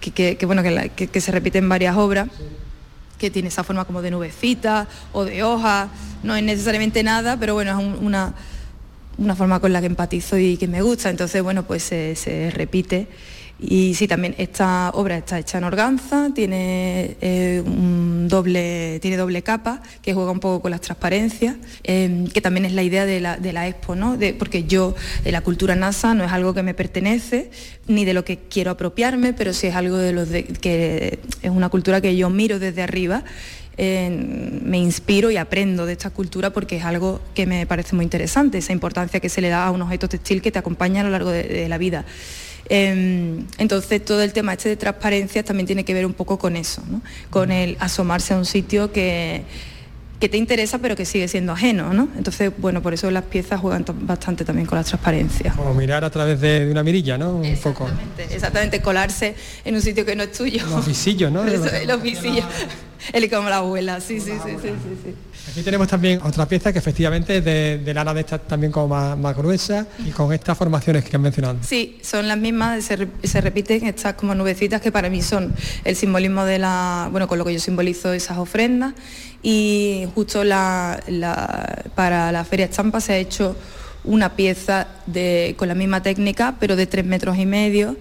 [0.00, 2.28] que, bueno, que, se repite en varias obras,
[3.18, 5.88] que tiene esa forma como de nubecita o de hoja,
[6.22, 8.34] no es necesariamente nada, pero bueno, es una,
[9.18, 13.08] una forma con la que empatizo y que me gusta, entonces, bueno, pues se repite
[13.60, 19.42] y sí, también esta obra está hecha en organza, tiene, eh, un doble, tiene doble
[19.42, 23.20] capa, que juega un poco con las transparencias, em, que también es la idea de
[23.20, 24.16] la, de expo, ¿no?
[24.16, 24.94] De, porque yo,
[25.24, 27.50] de la cultura NASA, no es algo que me pertenece,
[27.88, 30.28] ni de lo que quiero apropiarme, pero sí es algo de los
[30.60, 33.24] que es una cultura que yo miro desde arriba
[33.78, 38.58] me inspiro y aprendo de esta cultura porque es algo que me parece muy interesante,
[38.58, 41.10] esa importancia que se le da a un objeto textil que te acompaña a lo
[41.10, 42.04] largo de la vida.
[42.68, 46.56] Em, entonces todo el tema este de transparencia también tiene que ver un poco con
[46.56, 46.82] eso,
[47.30, 49.44] con el asomarse a un sitio que,
[50.18, 52.08] te interesa pero que sigue siendo ajeno, ¿no?
[52.16, 55.54] Entonces, bueno, por eso las piezas juegan bastante también con la transparencia.
[55.56, 57.36] Como mirar a través de, una mirilla, ¿no?
[57.36, 58.34] Un exactamente, poco.
[58.34, 60.66] Exactamente, colarse en un sitio que no es tuyo.
[60.68, 61.44] Los visillos, ¿no?
[61.86, 62.44] los visillos.
[63.12, 64.68] El como la abuela, sí, sí, sí, sí,
[65.04, 65.14] sí.
[65.48, 69.36] Aquí tenemos también otra pieza que efectivamente es de, lana de esta también como más,
[69.36, 71.58] gruesa y con estas formaciones que han mencionado.
[71.62, 76.44] Sí, son las mismas, se, repiten estas como nubecitas que para mí son el simbolismo
[76.44, 78.94] de la, bueno, con lo que yo simbolizo esas ofrendas
[79.42, 80.42] y justo
[81.94, 83.56] para la Feria Estampa se ha hecho
[84.04, 87.96] una pieza de, con la misma técnica, pero de tres metros y medio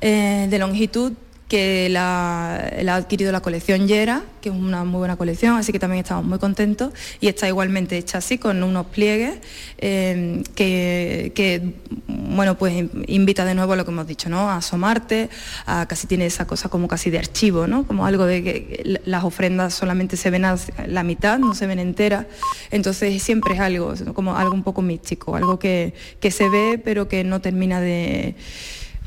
[0.00, 1.12] eh, de longitud
[1.48, 5.78] que la, ha adquirido la colección Yera, que es una muy buena colección, así que
[5.78, 9.38] también estamos muy contentos, y está igualmente hecha así, con unos pliegues,
[9.78, 11.72] eh, que,
[12.06, 14.50] bueno, pues invita de nuevo a lo que hemos dicho, ¿no?
[14.50, 15.30] A asomarte,
[15.64, 17.86] a casi tiene esa cosa como casi de archivo, ¿no?
[17.86, 20.56] Como algo de que las ofrendas solamente se ven a
[20.86, 22.26] la mitad, no se ven enteras,
[22.70, 27.08] entonces siempre es algo, como algo un poco místico, algo que, que se ve pero
[27.08, 28.36] que no termina de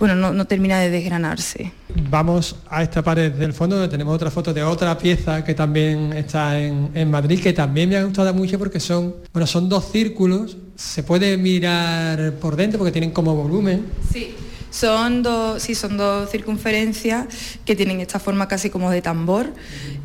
[0.01, 1.71] bueno, no, termina de desgranarse.
[2.09, 6.11] Vamos a esta pared del fondo donde tenemos otra foto de otra pieza que también
[6.13, 10.57] está en, Madrid, que también me ha gustado mucho porque son, bueno, son dos círculos,
[10.75, 13.85] se puede mirar por dentro porque tienen como volumen.
[14.11, 14.33] Sí.
[14.71, 17.27] Son dos, sí, son dos circunferencias
[17.63, 19.53] que tienen esta forma casi como de tambor.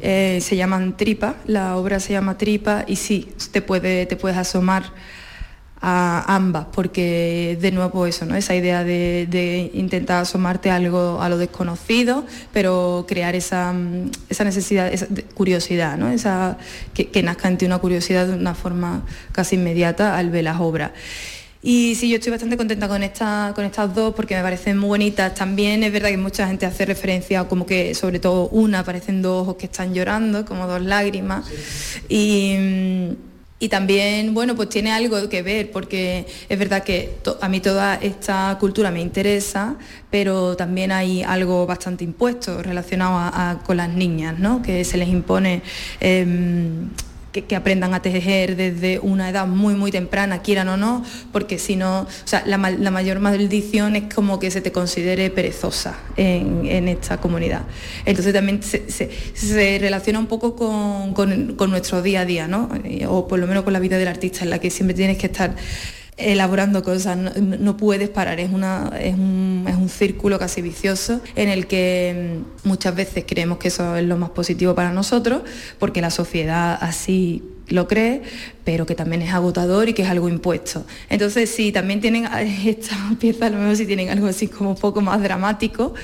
[0.03, 4.37] Eh, se llaman tripa, la obra se llama tripa y sí, te, puede, te puedes
[4.37, 4.93] asomar
[5.81, 8.35] a ambas, porque de nuevo eso, ¿no?
[8.35, 13.75] Esa idea de, intentar asomarte algo a lo desconocido, pero crear esa,
[14.29, 16.09] esa necesidad, esa curiosidad, ¿no?
[16.11, 16.57] Esa,
[16.95, 20.93] que, nazca en una curiosidad de una forma casi inmediata al ver las obras.
[21.62, 24.89] Y sí, yo estoy bastante contenta con, esta, con estas dos porque me parecen muy
[24.89, 25.35] bonitas.
[25.35, 29.43] También es verdad que mucha gente hace referencia como que sobre todo una aparecen dos
[29.43, 31.45] ojos que están llorando, como dos lágrimas.
[32.09, 33.17] Y,
[33.71, 38.57] también, bueno, pues tiene algo que ver, porque es verdad que a mí toda esta
[38.61, 39.77] cultura me interesa,
[40.11, 44.61] pero también hay algo bastante impuesto relacionado con las niñas, ¿no?
[44.61, 45.62] Que se les impone
[46.01, 46.90] em,
[47.44, 51.77] que, aprendan a tejer desde una edad muy, muy temprana, quieran o no, porque si
[51.77, 57.18] no, o sea, la, mayor maldición es como que se te considere perezosa en, esta
[57.18, 57.62] comunidad.
[58.05, 62.68] Entonces también se, relaciona un poco con, nuestro día a día, ¿no?
[62.85, 65.18] Eh, o por lo menos con la vida del artista, en la que siempre tienes
[65.18, 65.55] que estar
[66.16, 71.48] elaborando cosas, no, puedes parar, es, una, es, un, es un círculo casi vicioso en
[71.50, 75.42] el que mm, muchas veces creemos que eso es lo más positivo para nosotros,
[75.79, 78.22] porque la sociedad así lo cree,
[78.64, 80.87] pero que también es agotador y que es algo impuesto.
[81.11, 82.24] Entonces, si también tienen
[82.64, 85.94] esta pieza, a lo mejor si tienen algo así como un poco más dramático,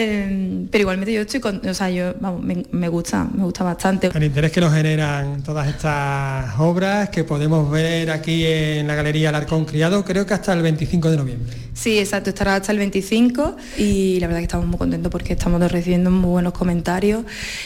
[0.00, 4.08] Em, pero igualmente yo estoy con, o sea, yo, vamos, me, gusta, me gusta bastante.
[4.14, 9.30] El interés que nos generan todas estas obras que podemos ver aquí en la Galería
[9.30, 11.56] Alarcón Criado, creo que hasta el 25 de noviembre.
[11.74, 15.60] Sí, exacto, estará hasta el 25 y la verdad que estamos muy contentos porque estamos
[15.68, 17.24] recibiendo muy buenos comentarios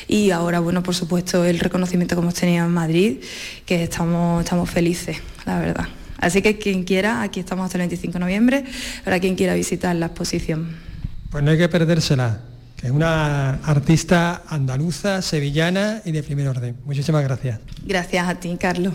[0.08, 3.18] y ahora, bueno, por supuesto, el reconocimiento que hemos tenido en Madrid,
[3.66, 5.84] que estamos, estamos felices, la verdad.
[6.16, 8.64] Así que quien quiera, aquí estamos hasta el 25 de noviembre,
[9.04, 10.91] para quien quiera visitar la exposición.
[11.32, 12.40] Pues no hay que perdérsela,
[12.76, 16.76] que es una artista andaluza, sevillana y de primer orden.
[16.84, 17.58] Muchísimas gracias.
[17.86, 18.92] Gracias a ti, Carlos.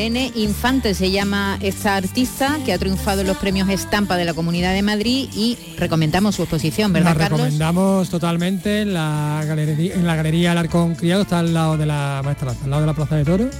[0.00, 4.32] Irene Infante se llama esta artista que ha triunfado en los premios Estampa de la
[4.32, 10.06] Comunidad de Madrid y recomendamos su exposición, ¿verdad, la recomendamos totalmente en la galería, en
[10.06, 13.16] la galería Alarcón Criado, está al lado de la maestranza, al lado de la Plaza
[13.16, 13.50] de Toro,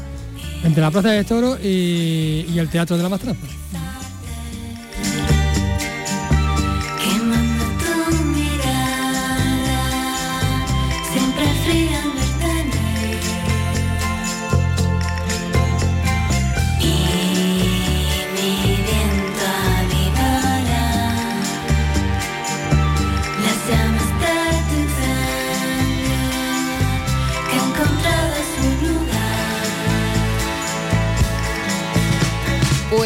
[0.64, 3.46] entre la Plaza de Toro y, y el Teatro de la Maestranza.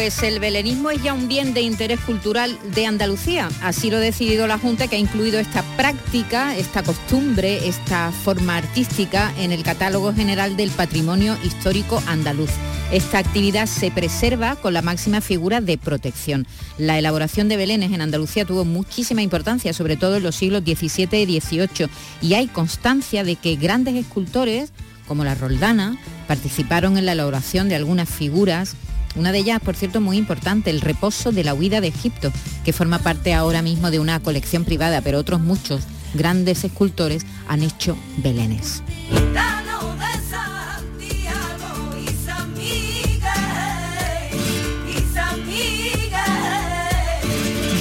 [0.05, 3.49] Pues el belenismo es ya un bien de interés cultural de Andalucía.
[3.63, 8.57] Así lo ha decidido la Junta que ha incluido esta práctica, esta costumbre, esta forma
[8.57, 12.51] artística en el catálogo general del patrimonio histórico andaluz.
[12.91, 16.45] Esta actividad se preserva con la máxima figura de protección.
[16.77, 21.23] La elaboración de belenes en Andalucía tuvo muchísima importancia, sobre todo en los siglos XVII
[21.23, 21.89] y XVIII,
[22.21, 24.71] y hay constancia de que grandes escultores,
[25.07, 28.75] como la Roldana, participaron en la elaboración de algunas figuras
[29.15, 32.31] una de ellas, por cierto, muy importante, el reposo de la huida de Egipto,
[32.63, 37.63] que forma parte ahora mismo de una colección privada, pero otros muchos grandes escultores han
[37.63, 38.83] hecho belenes.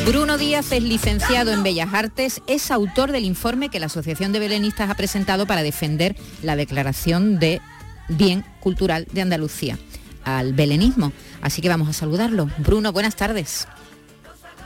[0.06, 4.38] Bruno Díaz es licenciado en Bellas Artes, es autor del informe que la Asociación de
[4.38, 7.62] Belenistas ha presentado para defender la declaración de
[8.08, 9.78] bien cultural de Andalucía
[10.24, 11.12] al belenismo.
[11.40, 12.48] Así que vamos a saludarlo.
[12.58, 13.66] Bruno, buenas tardes.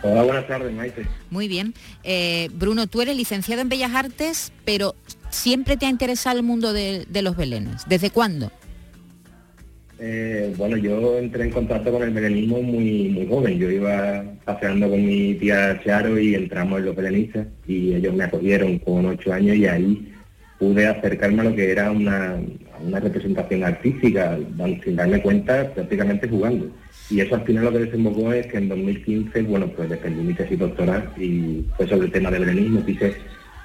[0.03, 1.07] Hola, buenas tardes, Maite.
[1.31, 1.75] Muy bien.
[2.05, 4.95] Eh, Bruno, tú eres licenciado en Bellas Artes, pero
[5.31, 7.83] siempre te ha interesado el mundo de, los belenes.
[7.89, 8.51] ¿Desde cuándo?
[9.99, 13.59] Eh, bueno, yo entré en contacto con el belenismo muy, muy joven.
[13.59, 18.25] Yo iba paseando con mi tía Charo y entramos en los belenistas y ellos me
[18.25, 20.13] acogieron con ocho años y ahí
[20.61, 22.37] pude acercarme a lo que era una,
[22.83, 24.39] una representación artística,
[24.85, 26.71] sin darme cuenta prácticamente jugando.
[27.11, 30.35] Y eso al final lo que desembocó es que en 2015, bueno, pues defendí mi
[30.35, 33.17] tesis doctoral y fue sobre el tema del belenismo, quise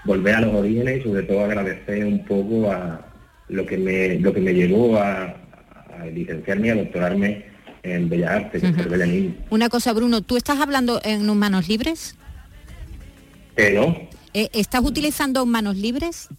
[0.06, 3.06] volver a los orígenes y sobre todo agradecer un poco a
[3.50, 5.36] lo que me, lo que me llevó a,
[6.14, 7.46] licenciarme y a doctorarme
[7.84, 9.36] en Bellas Artes, uh belenismo.
[9.50, 12.18] Una cosa, Bruno, ¿tú estás hablando en manos libres?
[13.56, 13.96] Eh, no.
[14.34, 16.30] Eh, ¿Estás utilizando manos libres?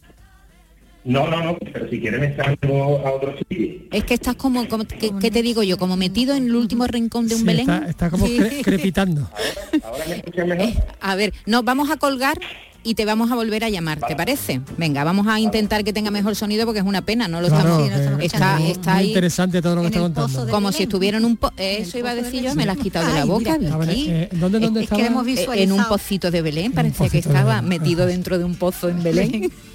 [1.04, 3.82] No, no, no, pero si quieres me salgo a otro sitio.
[3.92, 5.76] Es que estás como, ¿qué, te digo yo?
[5.76, 7.68] Como metido en el último rincón de un Belén.
[7.86, 8.26] Está, como
[8.62, 9.28] crepitando.
[9.82, 10.66] Ahora, me escuchas mejor.
[10.66, 12.38] Eh, a ver, nos vamos a colgar
[12.84, 14.60] y te vamos a volver a llamar, ¿te parece?
[14.76, 17.90] Venga, vamos a intentar que tenga mejor sonido porque es una pena, no lo estamos,
[18.20, 20.48] está, está ahí interesante todo lo que está contando.
[20.48, 23.08] Como si estuviera en un po eso iba a decir yo, me la has quitado
[23.08, 23.58] de la boca.
[23.88, 25.02] Eh, ¿Dónde, dónde estaba?
[25.56, 29.50] en un pocito de Belén, parecía que estaba metido dentro de un pozo en Belén.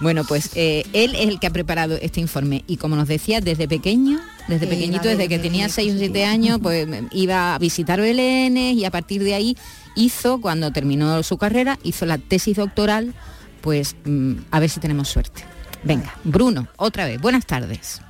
[0.00, 3.40] Bueno, pues eh, él es el que ha preparado este informe y como nos decía,
[3.40, 8.00] desde pequeño, desde pequeñito, desde que tenía 6 o 7 años, pues iba a visitar
[8.00, 9.56] Belén y a partir de ahí
[9.94, 13.14] hizo, cuando terminó su carrera, hizo la tesis doctoral,
[13.60, 15.42] pues mm, a ver si tenemos suerte.
[15.82, 18.00] Venga, Bruno, otra vez, buenas tardes.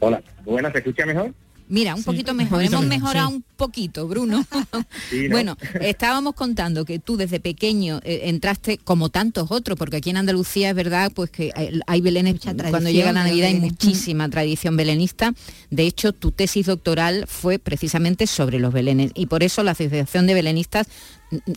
[0.00, 1.32] Hola, buenas, ¿te escucha mejor?
[1.72, 2.62] Mira, un poquito mejor.
[2.62, 4.44] Hemos mejorado un poquito, Bruno.
[5.30, 10.18] Bueno, estábamos contando que tú desde pequeño eh, entraste como tantos otros, porque aquí en
[10.18, 11.50] Andalucía es verdad pues que
[11.86, 15.32] hay, belenes, cuando llega la Navidad hay muchísima tradición belenista.
[15.70, 20.26] De hecho, tu tesis doctoral fue precisamente sobre los belenes y por eso la Asociación
[20.26, 20.88] de Belenistas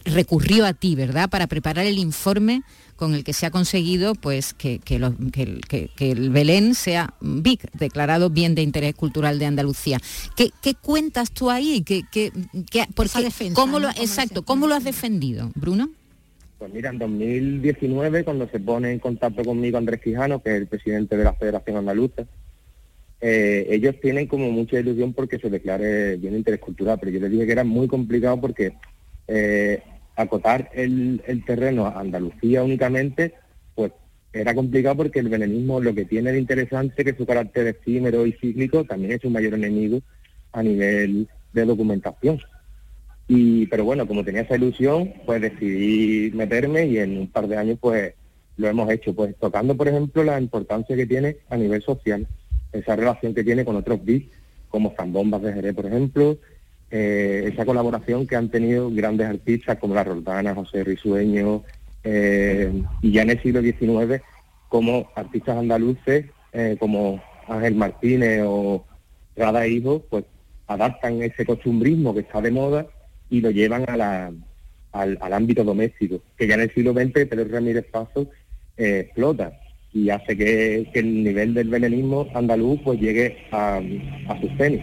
[0.05, 2.63] recurrió a ti, ¿verdad?, para preparar el informe
[2.95, 4.79] con el que se ha conseguido pues que,
[5.99, 9.99] el Belén sea BIC, declarado bien de interés cultural de Andalucía.
[10.35, 11.83] ¿Qué, cuentas tú ahí?
[11.83, 12.31] ¿Qué, qué,
[13.53, 15.89] ¿cómo lo, exacto, ¿cómo lo has defendido, Bruno?
[16.57, 20.67] Pues mira, en 2019, cuando se pone en contacto conmigo Andrés Quijano, que es el
[20.67, 22.25] presidente de la Federación Andaluza,
[23.21, 27.19] eh, ellos tienen como mucha ilusión porque se declare bien de interés cultural, pero yo
[27.19, 28.73] les dije que era muy complicado porque
[29.27, 29.81] eh,
[30.15, 33.33] acotar el, terreno a Andalucía únicamente,
[33.73, 33.91] pues
[34.33, 38.33] era complicado porque el belenismo lo que tiene de interesante que su carácter efímero y
[38.33, 40.01] cíclico también es un mayor enemigo
[40.51, 42.39] a nivel de documentación.
[43.27, 47.57] Y, pero bueno, como tenía esa ilusión, pues decidí meterme y en un par de
[47.57, 48.13] años pues
[48.57, 52.27] lo hemos hecho, pues tocando por ejemplo la importancia que tiene a nivel social,
[52.71, 54.31] esa relación que tiene con otros bits,
[54.69, 56.37] como Zambombas de Jerez, por ejemplo,
[56.97, 61.61] eh, esa colaboración que han tenido grandes artistas como La Roldana, José Risueño,
[62.05, 62.71] eh,
[63.01, 64.21] y ya en el siglo XIX
[64.69, 68.85] como artistas andaluces eh, como Ángel Martínez o
[69.35, 70.23] Rada Hijo, pues
[70.67, 72.87] adaptan ese costumbrismo que está de moda
[73.29, 78.29] y lo llevan al, ámbito doméstico, que ya en el siglo XX Pedro Ramírez Paso
[78.77, 79.51] explota
[79.91, 83.81] y hace que, el nivel del belenismo andaluz pues llegue a,
[84.39, 84.81] sus tenis.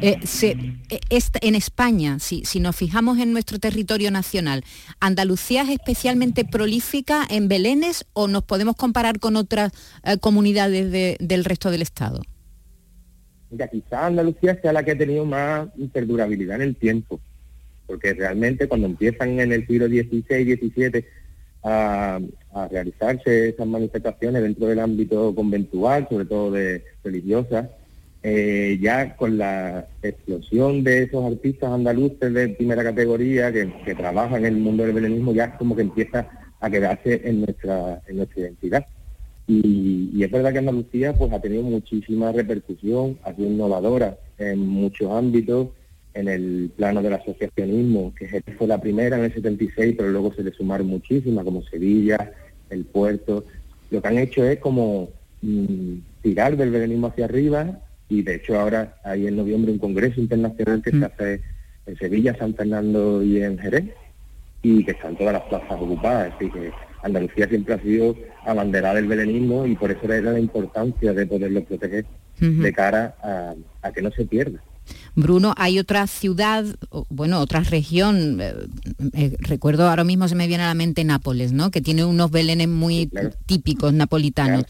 [0.00, 4.62] Eh, eh, en España, si, nos fijamos en nuestro territorio nacional,
[5.00, 9.72] ¿Andalucía es especialmente prolífica en belenes o nos podemos comparar con otras
[10.04, 12.22] eh, comunidades del resto del Estado?
[13.50, 17.18] Mira, quizá Andalucía sea la que ha tenido más perdurabilidad en el tiempo,
[17.86, 21.04] porque realmente cuando empiezan en el siglo XVI XVII
[21.64, 22.20] a,
[22.54, 27.68] a realizarse esas manifestaciones dentro del ámbito conventual, sobre todo de religiosas,
[28.30, 34.54] eh, ya con la explosión de esos artistas andaluces de primera categoría que, trabajan en
[34.54, 36.28] el mundo del belenismo, ya como que empieza
[36.60, 38.86] a quedarse en nuestra, en nuestra identidad.
[39.46, 45.10] Y, es verdad que Andalucía pues ha tenido muchísima repercusión, ha sido innovadora en muchos
[45.10, 45.68] ámbitos,
[46.12, 50.42] en el plano del asociacionismo, que fue la primera en el 76, pero luego se
[50.42, 52.30] le sumaron muchísimas, como Sevilla,
[52.68, 53.46] el puerto.
[53.90, 55.08] Lo que han hecho es como
[55.40, 60.20] mm, tirar del belenismo hacia arriba y de hecho ahora hay en noviembre un congreso
[60.20, 61.04] internacional que se mm.
[61.04, 61.40] hace
[61.86, 63.86] en Sevilla, San Fernando y en Jerez
[64.62, 66.70] y que están todas las plazas ocupadas, así que
[67.02, 71.64] Andalucía siempre ha sido abanderada del belenismo y por eso era la importancia de poderlo
[71.64, 72.04] proteger
[72.40, 73.16] de cara
[73.82, 74.62] a que no se pierda.
[75.18, 76.64] Bruno, hay otra ciudad,
[77.08, 78.54] bueno, otra región, eh,
[79.14, 81.72] eh, recuerdo ahora mismo se me viene a la mente Nápoles, ¿no?
[81.72, 83.10] Que tiene unos belenes muy
[83.46, 84.64] típicos napolitanos.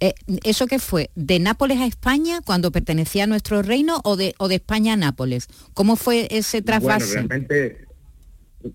[0.00, 1.10] Eh, ¿Eso qué fue?
[1.14, 4.96] ¿De Nápoles a España cuando pertenecía a nuestro reino o de, o de España a
[4.96, 5.46] Nápoles?
[5.72, 7.14] ¿Cómo fue ese trasvase?
[7.14, 7.86] Bueno, realmente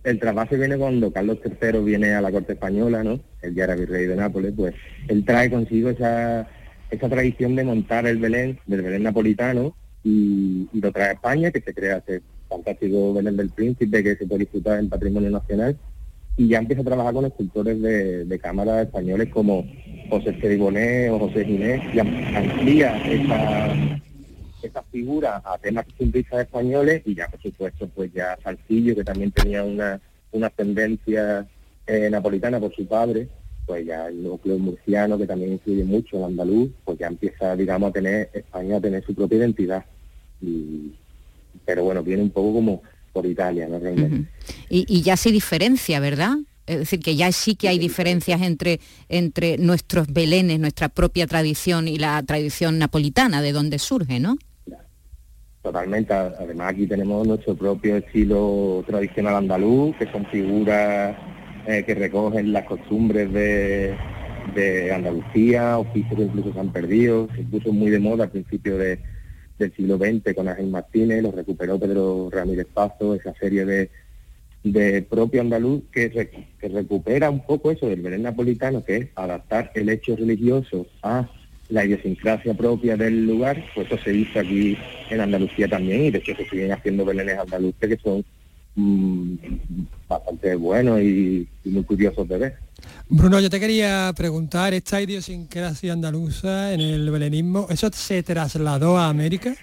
[0.05, 3.19] el trasvase viene cuando Carlos III viene a la corte española, ¿no?
[3.41, 4.73] El ya era virrey de Nápoles, pues
[5.09, 6.47] él trae consigo esa
[6.89, 9.75] esa tradición de montar el Belén, del Belén napolitano,
[10.07, 14.25] y, lo trae a España, que se crea ese fantástico Belén del Príncipe que se
[14.25, 15.77] puede disfrutar en Patrimonio Nacional,
[16.37, 19.65] y ya empieza a trabajar con escultores de, de cámara españoles como
[20.09, 23.73] José Ceriboné o José Ginés, y amplía esa,
[24.61, 29.31] esa figura a temas simplistas españoles, y ya por supuesto pues ya Salcillo, que también
[29.31, 29.99] tenía una,
[30.31, 31.47] una ascendencia
[31.85, 33.27] eh, napolitana por su padre,
[33.65, 37.89] pues ya el núcleo murciano, que también influye mucho, el andaluz, pues ya empieza, digamos,
[37.89, 39.83] a tener España a tener su propia identidad.
[40.41, 40.93] Y,
[41.65, 42.81] pero bueno, viene un poco como
[43.13, 43.79] por Italia, ¿no?
[43.79, 44.29] Realmente.
[44.69, 46.37] y, ya se diferencia, ¿verdad?
[46.67, 51.87] Es decir, que ya sí que hay diferencias entre, entre nuestros belenes, nuestra propia tradición
[51.87, 54.37] y la tradición napolitana, de donde surge, ¿no?
[55.61, 56.13] Totalmente.
[56.13, 61.15] Además aquí tenemos nuestro propio estilo tradicional andaluz, que son figuras
[61.67, 63.97] eh, que recogen las costumbres de,
[64.93, 68.77] Andalucía, oficios que incluso se han perdido, se puso muy de moda al principio
[69.57, 73.89] del siglo XX con Ángel Martínez, lo recuperó Pedro Ramírez Pazo, esa serie de,
[74.63, 76.09] de propio andaluz que,
[76.59, 81.29] que recupera un poco eso del Belén napolitano, que es adaptar el hecho religioso a
[81.69, 84.77] la idiosincrasia propia del lugar, pues eso se hizo aquí
[85.09, 88.23] en Andalucía también y de hecho se siguen haciendo belenes andaluces que son
[88.79, 89.37] Mm,
[90.07, 92.59] bastante bueno y, muy curioso de ver.
[93.09, 99.09] Bruno, yo te quería preguntar, esta idiosincrasia andaluza en el belenismo, ¿eso se trasladó a
[99.09, 99.53] América?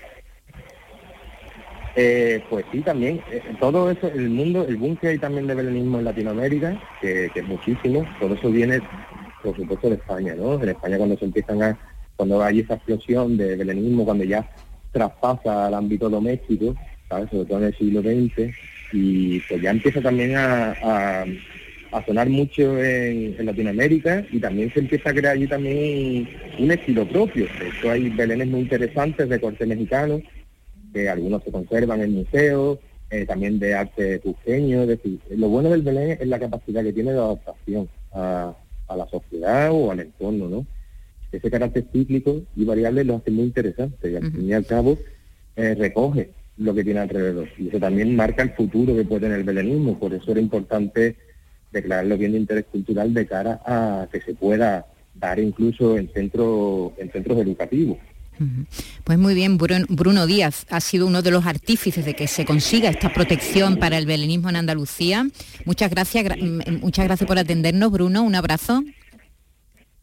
[1.96, 3.22] Eh, pues sí, también.
[3.30, 7.30] Eh, todo eso, el mundo, el boom que hay también de belenismo en Latinoamérica, que,
[7.34, 8.80] es muchísimo, todo eso viene,
[9.42, 10.60] por supuesto, de España, ¿no?
[10.60, 11.78] En España cuando se empiezan a,
[12.16, 14.48] cuando hay esa explosión de belenismo, cuando ya
[14.92, 16.74] traspasa al ámbito doméstico.
[17.30, 18.54] Sobre todo en el siglo XX,
[18.92, 21.24] y pues ya empieza también a,
[22.02, 26.28] sonar mucho en, Latinoamérica y también se empieza a crear allí también
[26.58, 27.46] un, estilo propio.
[27.58, 30.20] De hecho hay belenes muy interesantes de corte mexicano,
[30.92, 32.78] que algunos se conservan en museos,
[33.10, 36.92] eh, también de arte cusqueño, es decir, lo bueno del Belén es la capacidad que
[36.92, 38.56] tiene de adaptación a,
[38.96, 40.66] la sociedad o al entorno, ¿no?
[41.32, 44.96] Ese carácter cíclico y variable lo hace muy interesante y al fin y al cabo
[45.56, 47.48] eh, recoge lo que tiene alrededor.
[47.58, 49.98] Y eso también marca el futuro que puede tener el belenismo.
[49.98, 51.16] Por eso era importante
[51.74, 56.94] declararlo bien de interés cultural de cara a que se pueda dar incluso en, centro,
[56.96, 57.98] en centros educativos.
[59.04, 62.90] Pues muy bien, Bruno Díaz ha sido uno de los artífices de que se consiga
[62.90, 65.28] esta protección para el belenismo en Andalucía.
[65.64, 66.24] Muchas gracias,
[66.80, 68.22] muchas gracias por atendernos, Bruno.
[68.22, 68.82] Un abrazo.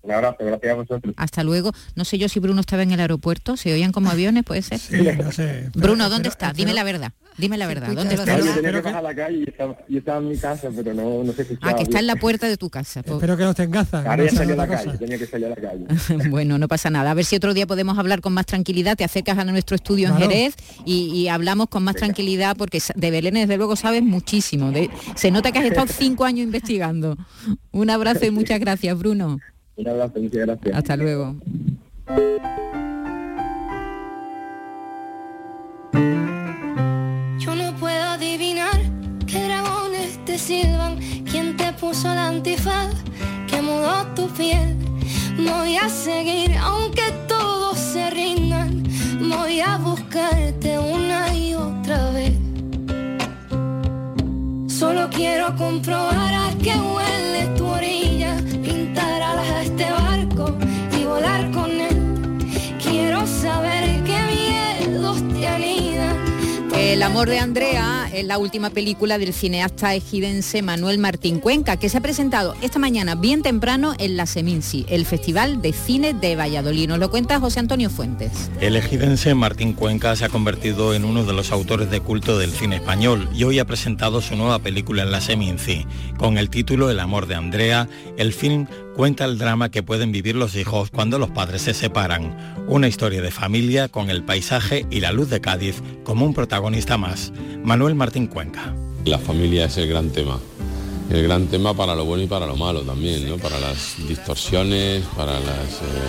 [0.03, 1.13] Un abrazo, gracias a vosotros.
[1.17, 1.73] Hasta luego.
[1.95, 4.79] No sé yo si Bruno estaba en el aeropuerto, se oían como aviones, puede ser.
[4.79, 5.69] Sí, no sé.
[5.75, 6.53] Bruno, ¿dónde está?
[6.53, 7.11] Dime la verdad.
[7.37, 8.37] Dime la verdad, ¿dónde está?
[8.37, 10.93] Yo tenía que bajar a la calle y estaba, yo estaba en mi casa, pero
[10.93, 13.01] no, no sé si Ah, que está en la puerta de tu casa.
[13.11, 13.15] Pues.
[13.15, 14.05] Espero que no estén gafas.
[14.05, 15.85] Ahora ya a la calle, tenía que salir a la calle.
[16.29, 17.11] bueno, no pasa nada.
[17.11, 20.09] A ver si otro día podemos hablar con más tranquilidad, te acercas a nuestro estudio
[20.09, 20.55] en Jerez
[20.85, 24.71] y, hablamos con más tranquilidad, porque de Belén desde luego sabes muchísimo.
[25.15, 27.17] se nota que has estado cinco años investigando.
[27.71, 29.39] Un abrazo y muchas gracias, Bruno.
[29.75, 30.75] Un abrazo, muchas gracias.
[30.75, 31.35] Hasta luego.
[42.41, 42.95] Antifaz,
[43.47, 44.75] que mudó tu piel.
[45.37, 48.83] Voy a seguir aunque todos se rindan,
[49.29, 52.33] voy a buscarte una y otra vez.
[54.67, 57.10] Solo quiero comprobar a qué huele
[66.91, 71.87] El amor de Andrea es la última película del cineasta ejidense Manuel Martín Cuenca, que
[71.87, 76.35] se ha presentado esta mañana bien temprano en la Seminci, el Festival de Cine de
[76.35, 76.89] Valladolid.
[76.89, 78.51] Nos lo cuenta José Antonio Fuentes.
[78.59, 82.51] El ejidense Martín Cuenca se ha convertido en uno de los autores de culto del
[82.51, 85.87] cine español y hoy ha presentado su nueva película en la Seminci.
[86.17, 87.87] Con el título El amor de Andrea,
[88.17, 92.55] el film cuenta el drama que pueden vivir los hijos cuando los padres se separan.
[92.67, 96.97] Una historia de familia con el paisaje y la luz de Cádiz como un protagonista
[96.97, 97.33] más.
[97.63, 98.73] Manuel Martín Cuenca.
[99.05, 100.39] La familia es el gran tema
[101.11, 103.37] el gran tema para lo bueno y para lo malo también, ¿no?
[103.37, 105.43] para las distorsiones, para eh,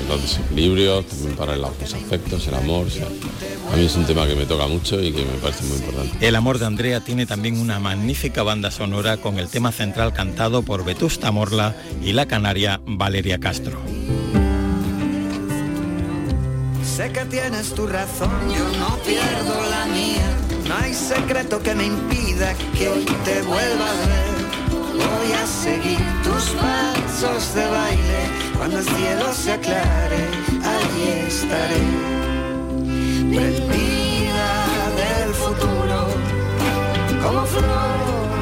[0.08, 2.86] los desequilibrios, también para los afectos, el amor.
[3.72, 6.26] a mí es un tema que me toca mucho y que me parece muy importante.
[6.26, 10.62] El amor de Andrea tiene también una magnífica banda sonora con el tema central cantado
[10.62, 13.80] por Vetusta Morla y la canaria Valeria Castro.
[16.84, 20.36] Sé que tienes tu razón, yo no pierdo la mía.
[20.68, 24.51] No hay secreto que me impida que hoy te vuelva a ver.
[25.10, 28.20] Voy a seguir tus pasos de baile
[28.56, 30.22] cuando el cielo se aclare.
[30.74, 31.82] Allí estaré
[33.34, 34.50] prendida
[34.96, 36.06] del futuro
[37.22, 38.41] como flor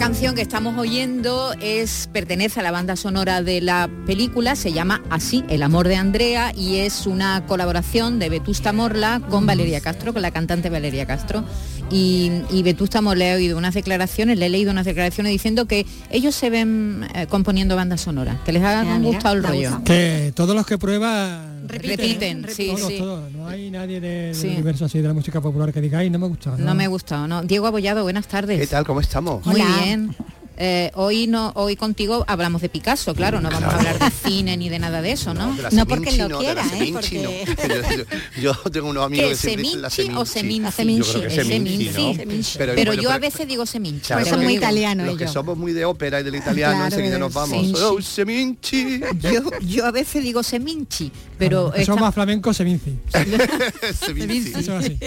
[0.00, 5.02] canción que estamos oyendo es pertenece a la banda sonora de la película, se llama
[5.10, 10.14] Así, El amor de Andrea y es una colaboración de Vetusta Morla con Valeria Castro,
[10.14, 11.44] con la cantante Valeria Castro.
[11.90, 15.86] Y, y Vetusta Morla he oído unas declaraciones, le he leído unas declaraciones diciendo que
[16.10, 19.60] ellos se ven eh, componiendo bandas sonoras, que les ha Ah, gustado el ha rollo.
[19.62, 19.84] gustado.
[19.84, 22.98] Que todos los que prueban Repiten, sí, todos, sí.
[22.98, 23.32] todos.
[23.32, 24.48] No hay nadie de- del Sí.
[24.48, 26.54] universo así de la música popular que diga, ay, no me gusta.
[26.58, 27.42] No me ha gustado, ¿no?
[27.42, 28.60] Diego Abollado, buenas tardes.
[28.60, 28.86] ¿Qué tal?
[28.86, 29.44] ¿Cómo estamos?
[29.44, 30.14] Muy bien.
[30.62, 34.58] Eh, hoy no, hoy contigo hablamos de Picasso, claro, no vamos a hablar de cine
[34.58, 35.56] ni de nada de eso, ¿no?
[35.72, 36.68] No porque Seminci lo quiera, ¿eh?
[36.68, 37.30] Seminci no.
[38.42, 40.70] Yo, tengo unos amigos ¿Qué, que la Seminci o Seminci.
[40.72, 41.12] Seminci?
[41.12, 42.14] Yo creo que Es Seminci, ¿no?
[42.14, 42.58] Seminci.
[42.58, 44.00] Pero, Pero bueno, yo a pero- veces digo Seminci.
[44.06, 45.04] Claro, Por eso porque digo.
[45.06, 47.56] Los que somos muy de ópera y del italiano, Claro, enseguida nos vamos.
[47.56, 47.80] Seminci.
[47.82, 49.00] Oh, Seminci.
[49.32, 52.98] Yo, yo a veces digo Seminci, pero Eso esta- más flamenco se vinci.
[54.04, 54.52] Seminci.
[54.70, 54.98] Así.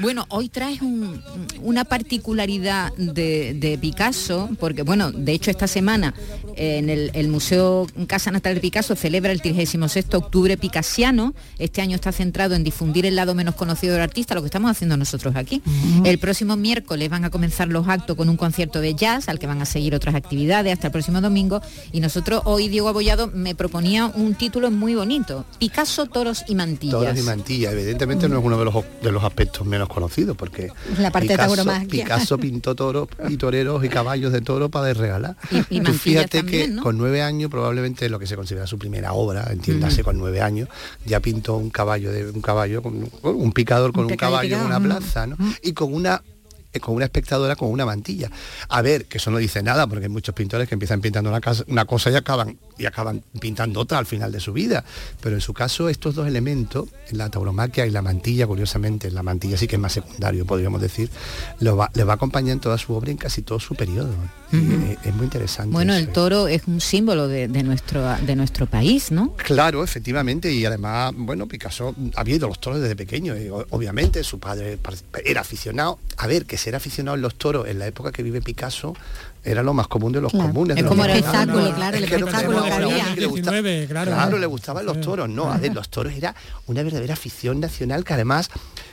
[0.00, 1.20] Bueno, hoy traes un-
[1.62, 6.14] una particularidad de, de Picasso, porque bueno, de hecho esta semana
[6.56, 9.76] eh, en el, el Museo Casa Natal de Picasso celebra el 36
[10.14, 11.34] octubre picasiano.
[11.58, 14.70] Este año está centrado en difundir el lado menos conocido del artista, lo que estamos
[14.70, 15.62] haciendo nosotros aquí.
[16.04, 19.46] El próximo miércoles van a comenzar los actos con un concierto de jazz, al que
[19.46, 21.60] van a seguir otras actividades hasta el próximo domingo.
[21.92, 25.44] Y nosotros hoy, Diego Abollado, me proponía un título muy bonito.
[25.58, 27.00] Picasso, toros y mantillas.
[27.00, 30.70] Toros y mantilla, evidentemente no es uno de los, de los aspectos menos conocidos porque
[30.98, 32.04] La parte de Picasso, tauromaquia.
[32.04, 35.36] Picasso pintó toros y toreros y caballos de toro para regalar.
[35.50, 36.82] Y- y Tú fíjate también, que ¿no?
[36.82, 40.68] con nueve años, probablemente lo que se considera su primera obra, entiéndase con nueve años,
[41.04, 44.78] ya pintó un caballo de un caballo con un picador con Un caballo en una
[44.78, 44.84] mm.
[44.84, 45.36] plaza, ¿no?
[45.62, 46.22] Y con una
[46.72, 48.30] eh, con una espectadora con una mantilla.
[48.68, 51.40] A ver, que eso no dice nada, porque hay muchos pintores que empiezan pintando una,
[51.40, 54.84] casa- una cosa y acaban, y acaban pintando otra al final de su vida.
[55.20, 59.56] Pero en su caso, estos dos elementos, la tauromaquia y la mantilla, curiosamente, la mantilla
[59.56, 61.10] sí que es más secundario, podríamos decir,
[61.60, 64.10] lo va, le va a acompañar en toda su obra en casi todo su periodo.
[64.52, 65.72] Eh, es muy interesante.
[65.72, 66.12] Bueno, eso, el ¿eh?
[66.12, 69.34] toro es un símbolo de, de nuestro, de nuestro país, ¿no?
[69.36, 73.66] Claro, efectivamente, y además, bueno, Picasso había ido a los toros desde pequeño, y o-
[73.70, 74.78] obviamente su padre
[75.24, 75.98] era aficionado.
[76.18, 78.94] A ver, que ser aficionado en los toros en la época que vive Picasso
[79.46, 80.48] era lo más común de los Claro.
[80.48, 80.74] comunes.
[80.74, 83.14] de Es los como el espectáculo, claro, el espectáculo que había.
[83.14, 84.10] le gusta- 19, claro.
[84.12, 85.28] Claro, le gustaban los toros.
[85.28, 86.34] No, a ver, los toros era
[86.66, 88.50] una verdadera afición nacional que además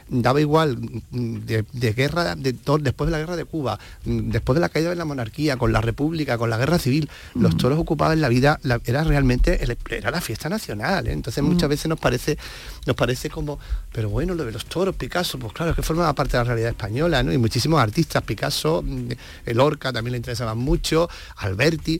[0.10, 0.78] daba igual
[1.12, 4.62] mm, de, de guerra, de to- después de la guerra de Cuba, mm, después de
[4.62, 8.22] la caída de la monarquía, con la república, con la guerra civil, los toros ocupaban
[8.22, 11.08] la vida, la- era realmente, el- era la fiesta nacional.
[11.08, 11.12] ¿eh?
[11.14, 12.38] Entonces muchas veces nos parece,
[12.86, 13.60] nos parece como,
[13.92, 16.44] pero bueno, lo de los toros, Picasso, pues claro, es que formaba parte de la
[16.46, 17.32] realidad española, ¿no?
[17.34, 19.10] Y muchísimos artistas, Picasso, mm,
[19.46, 22.00] el Orca también le interesaban mucho, Alberti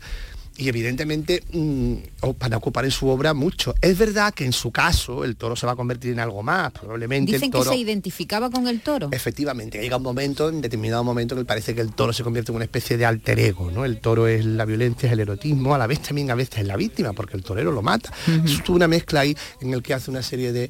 [0.56, 3.74] y evidentemente mm, o- van a ocupar en su obra mucho.
[3.82, 6.72] Es verdad que en su caso el toro se va a convertir en algo más,
[6.72, 9.10] probablemente Dicen el que se identificaba con el toro.
[9.12, 12.58] Efectivamente, llega un momento, en determinado momento, que parece que el toro se convierte en
[12.58, 13.84] una especie de alter ego, ¿no?
[13.86, 16.68] El toro es la violencia, es el erotismo, a la vez también a veces es
[16.68, 18.12] la víctima, porque el torero lo mata.
[18.46, 20.70] Es una mezcla ahí en el que hace una serie de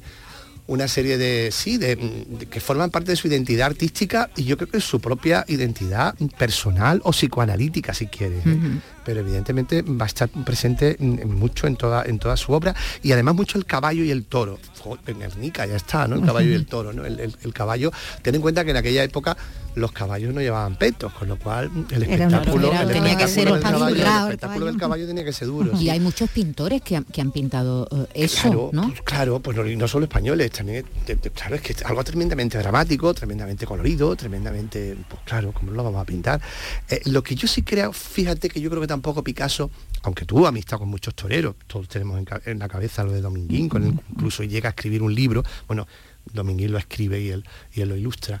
[0.66, 4.56] una serie de sí de, de- que forman parte de su identidad artística y yo
[4.56, 8.58] creo que es su propia identidad personal o psicoanalítica si quieres ¿eh?
[9.04, 12.74] Pero evidentemente va a estar presente en- en mucho en toda en toda su obra
[13.02, 14.58] y además mucho el caballo y el toro
[15.06, 17.90] en Guernica ya está no el caballo y el toro no el, el- el caballo
[18.22, 19.36] ten en cuenta que en aquella época
[19.76, 23.54] los caballos no llevaban petos con lo cual el espectáculo el tenía que ser espectáculo
[23.54, 25.90] del caballo, el espectacular, el espectáculo del caballo tenía que ser duro Y sí.
[25.90, 28.82] hay muchos pintores que han, que han pintado eh, eso, Claro, ¿no?
[28.88, 31.82] pues, claro, pues no, y no solo españoles, también, de- de- claro, es que es
[31.84, 36.40] algo tremendamente dramático, tremendamente colorido, tremendamente, pues claro, como lo vamos a pintar.
[36.88, 39.70] Eh, lo que yo sí creo, fíjate que yo creo que tampoco Picasso,
[40.02, 43.82] aunque tuvo amistad con muchos toreros, todos tenemos en, la cabeza lo de Dominguín, con
[43.82, 45.86] el- incluso llega a escribir un libro, bueno,
[46.32, 48.40] Dominguín lo escribe y él, y él lo ilustra.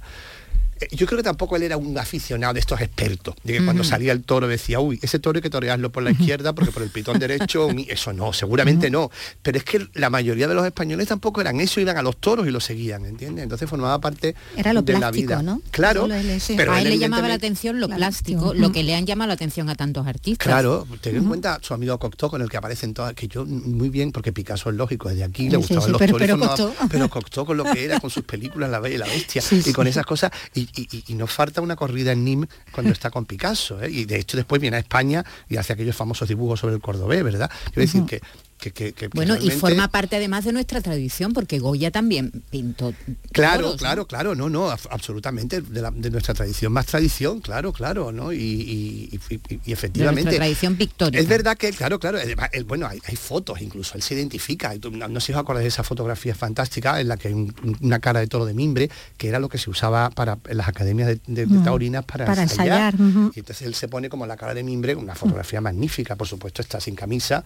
[0.80, 3.84] Eh, Yo creo que tampoco él era un aficionado de estos expertos, de que cuando
[3.84, 6.82] salía el toro decía, uy, ese toro hay que torearlo por la izquierda porque por
[6.82, 7.86] el pitón derecho, mi-".
[7.88, 9.10] eso no, seguramente no.
[9.42, 12.46] Pero es que la mayoría de los españoles tampoco eran eso, iban a los toros
[12.46, 13.42] y los seguían, ¿entiendes?
[13.44, 15.42] Entonces formaba parte Era lo de la vida.
[15.42, 15.60] ¿no?
[15.70, 18.94] Claro, él pero a él él le llamaba la atención lo plástico, lo que le
[18.94, 20.46] han llamado la atención a tantos artistas.
[20.46, 23.88] Claro, ten en cuenta su amigo Cocteau con el que aparecen todas, que yo muy
[23.88, 26.38] bien, porque Picasso es lógico, desde aquí le Sí, gustaban sí, los pero- toros, pero
[26.38, 26.88] formaba- Cocteau.
[26.90, 29.60] pero Cocteau con lo que era, con sus películas La Bella y la Bestia, Sí,
[29.62, 32.48] sí, y con esas cosas, y Y, y- y nos falta una corrida en Nîmes
[32.72, 33.90] cuando está con Picasso, ¿eh?
[33.90, 37.22] y de hecho después viene a España y hace aquellos famosos dibujos sobre el cordobés,
[37.22, 37.50] ¿verdad?
[37.72, 38.20] Quiero decir que,
[38.58, 42.94] que- que- que Bueno, y forma parte además de nuestra tradición, porque Goya también pintó.
[43.32, 43.78] Claro, toros, ¿no?
[43.78, 48.12] claro, claro, no, no, ab- absolutamente, de, la- de nuestra tradición más tradición, claro, claro,
[48.12, 48.32] ¿no?
[48.32, 50.22] Y, y- y- y- y De efectivamente...
[50.22, 51.20] nuestra tradición pictórica.
[51.20, 52.18] Es verdad que, claro, claro,
[52.66, 55.68] bueno, hay, hay fotos incluso, él se identifica, no, no sé si os acordáis de
[55.68, 58.88] esa fotografía fantástica en la que hay un- una cara de toro de mimbre,
[59.18, 62.24] que era lo que se usaba para en las academias de, de- de taurinas para,
[62.24, 62.94] Para ensayar.
[63.34, 66.62] Y entonces él se pone como la cara de mimbre, una fotografía magnífica, por supuesto,
[66.62, 67.44] está sin camisa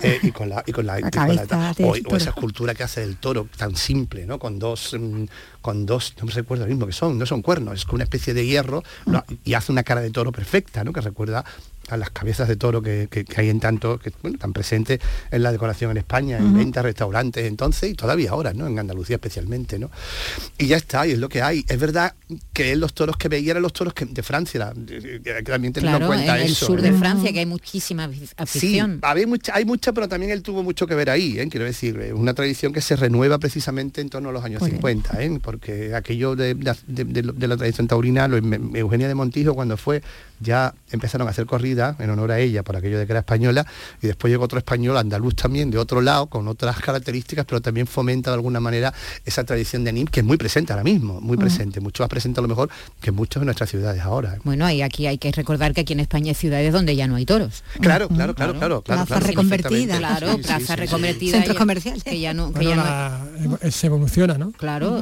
[0.00, 2.74] eh, y con la y con la, y con la- cabeza del o, esa escultura
[2.74, 4.38] que hace del toro tan simple, ¿no?
[4.38, 5.24] Con dos mm,
[5.60, 8.32] con dos, no me recuerdo el mismo que son, no son cuernos, es una especie
[8.34, 10.92] de hierro lo- y hace una cara de toro perfecta, ¿no?
[10.92, 11.44] Que recuerda
[11.90, 15.00] a las cabezas de toro que, que- que hay en tanto, que bueno, tan presentes
[15.30, 18.66] en la decoración en España, en ventas, restaurantes entonces y todavía ahora, ¿no?
[18.66, 19.90] En Andalucía especialmente, ¿no?
[20.58, 21.64] Y ya está, y es lo que hay.
[21.68, 22.14] Es verdad
[22.52, 26.12] que los toros que veía eran los toros que, de Francia, que también teniendo Claro,
[26.12, 28.98] en en cuenta el eso, sur de Francia, que hay muchísima afi- Sí, afición.
[29.02, 31.48] hay mucha, hay mucha, pero también él tuvo mucho que ver ahí, ¿eh?
[31.50, 34.70] quiero decir, es una tradición que se renueva precisamente en torno a los años Muy
[34.70, 34.80] bien.
[35.02, 35.38] 50, ¿eh?
[35.42, 38.38] porque aquello de, de- de- de- de la tradición taurina, lo-
[38.76, 40.02] Eugenia de Montijo cuando fue,
[40.40, 43.66] ya empezaron a hacer corridas en honor a ella, por aquello de que era española,
[44.02, 47.86] y después llegó otro español, andaluz también, de otro lado, con otras características, pero también
[47.86, 48.92] fomenta de alguna manera
[49.24, 52.40] esa tradición de Nim, que es muy presente ahora mismo, muy presente, mucho más presente
[52.40, 52.68] a lo mejor
[53.00, 54.34] que en muchas de nuestras ciudades ahora.
[54.34, 54.38] ¿eh?
[54.44, 57.16] Bueno, y aquí hay que recordar que aquí en España hay ciudades donde ya no
[57.16, 57.62] hay toros.
[57.80, 58.82] Claro, claro, claro, claro, claro.
[58.82, 59.98] Plaza claro, reconvertida.
[59.98, 60.74] Claro, Sí, plaza sí, sí.
[60.76, 61.32] reconvertida.
[61.38, 62.04] Centros comerciales.
[62.04, 63.20] Que ya no, que Bueno, ya no- la-
[63.58, 64.52] evo- se evoluciona, ¿no?
[64.52, 65.00] Claro,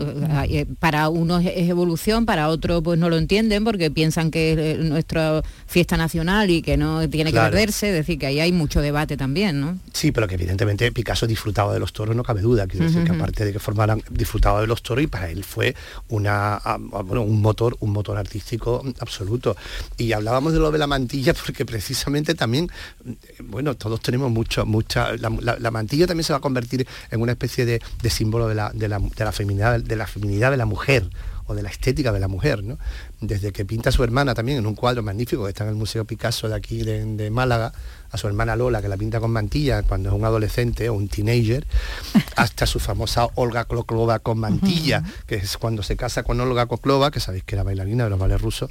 [0.48, 4.58] eh, para unos es evolución, para otros pues no lo entienden porque piensan que es
[4.58, 7.46] eh, nuestra fiesta nacional y que no tiene Claro.
[7.46, 9.78] que perderse, es decir, que ahí hay mucho debate también, ¿no?
[9.94, 12.66] Sí, pero que evidentemente Picasso disfrutaba de los toros, no cabe duda.
[12.66, 15.74] Quiero decir que aparte de que formaran, disfrutaba de los toros y para él fue
[16.08, 19.56] una ah, bueno, un motor, un motor artístico absoluto.
[19.96, 22.68] Y hablábamos de lo de la mantilla porque precisamente también,
[23.06, 23.14] eh,
[23.44, 25.16] bueno, todos tenemos mucho, mucha.
[25.16, 28.48] La, la- la mantilla también se va a convertir en una especie de, de símbolo
[28.48, 31.08] de la, de la, de la feminidad, de la feminidad de la mujer
[31.46, 32.78] o de la estética de la mujer, ¿no?
[33.20, 35.76] Desde que pinta a su hermana también en un cuadro magnífico que está en el
[35.76, 37.72] Museo Picasso de aquí de, de Málaga,
[38.10, 41.08] a su hermana Lola, que la pinta con mantilla cuando es un adolescente o un
[41.08, 41.66] teenager,
[42.36, 47.10] hasta su famosa Olga Koklova con mantilla, que es cuando se casa con Olga Koklova,
[47.10, 48.70] que sabéis que era bailarina de los ballets rusos,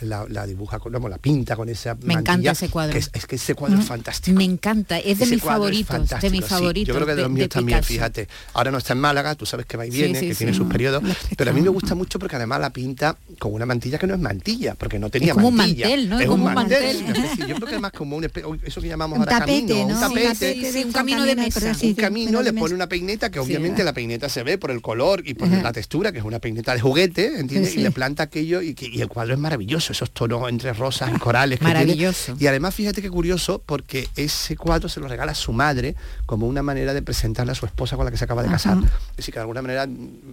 [0.00, 2.92] la, la dibuja, con, vamos, la pinta con esa Me mantilla, encanta ese cuadro.
[2.92, 4.36] que es, es que ese cuadro es fantástico.
[4.36, 6.48] Me encanta, es de Ese mis cuadro es favoritos, de fantástico, mis sí.
[6.50, 6.88] favoritos.
[6.88, 7.92] Yo creo que de los míos también, Picasso.
[7.94, 8.28] fíjate.
[8.52, 10.38] Ahora no está en Málaga, tú sabes que va y viene, sí, que sí.
[10.38, 11.02] tiene sus periodos,
[11.36, 14.14] pero a mí me gusta mucho porque además la pinta con una mantilla que no
[14.14, 15.86] es mantilla, porque no tenía Es como un mantilla.
[15.88, 16.20] mantel, ¿no?
[16.20, 16.84] Es Como un un mantel.
[17.06, 19.88] es yo creo que es más como un eso que llamamos Un ahora tapete, camino,
[19.88, 19.94] ¿no?
[19.94, 21.72] un tapete, un camino de mesa.
[21.82, 24.82] un camino, de le pone una peineta que obviamente la peineta se ve por el
[24.82, 27.74] color y por la textura, que es una peineta de juguete, ¿entiendes?
[27.76, 31.10] Y le planta aquello y, que- y el cuadro es maravilloso, esos tonos entre rosas
[31.18, 31.58] corales.
[31.58, 31.80] que tiene.
[31.80, 32.36] Maravilloso.
[32.38, 35.94] Y además fíjate qué curioso, porque ese cuadro se lo regala a su madre
[36.26, 38.78] como una manera de presentarle a su esposa con la que se acaba de casar.
[38.78, 38.86] Ajá.
[39.10, 39.86] Es decir, que de alguna manera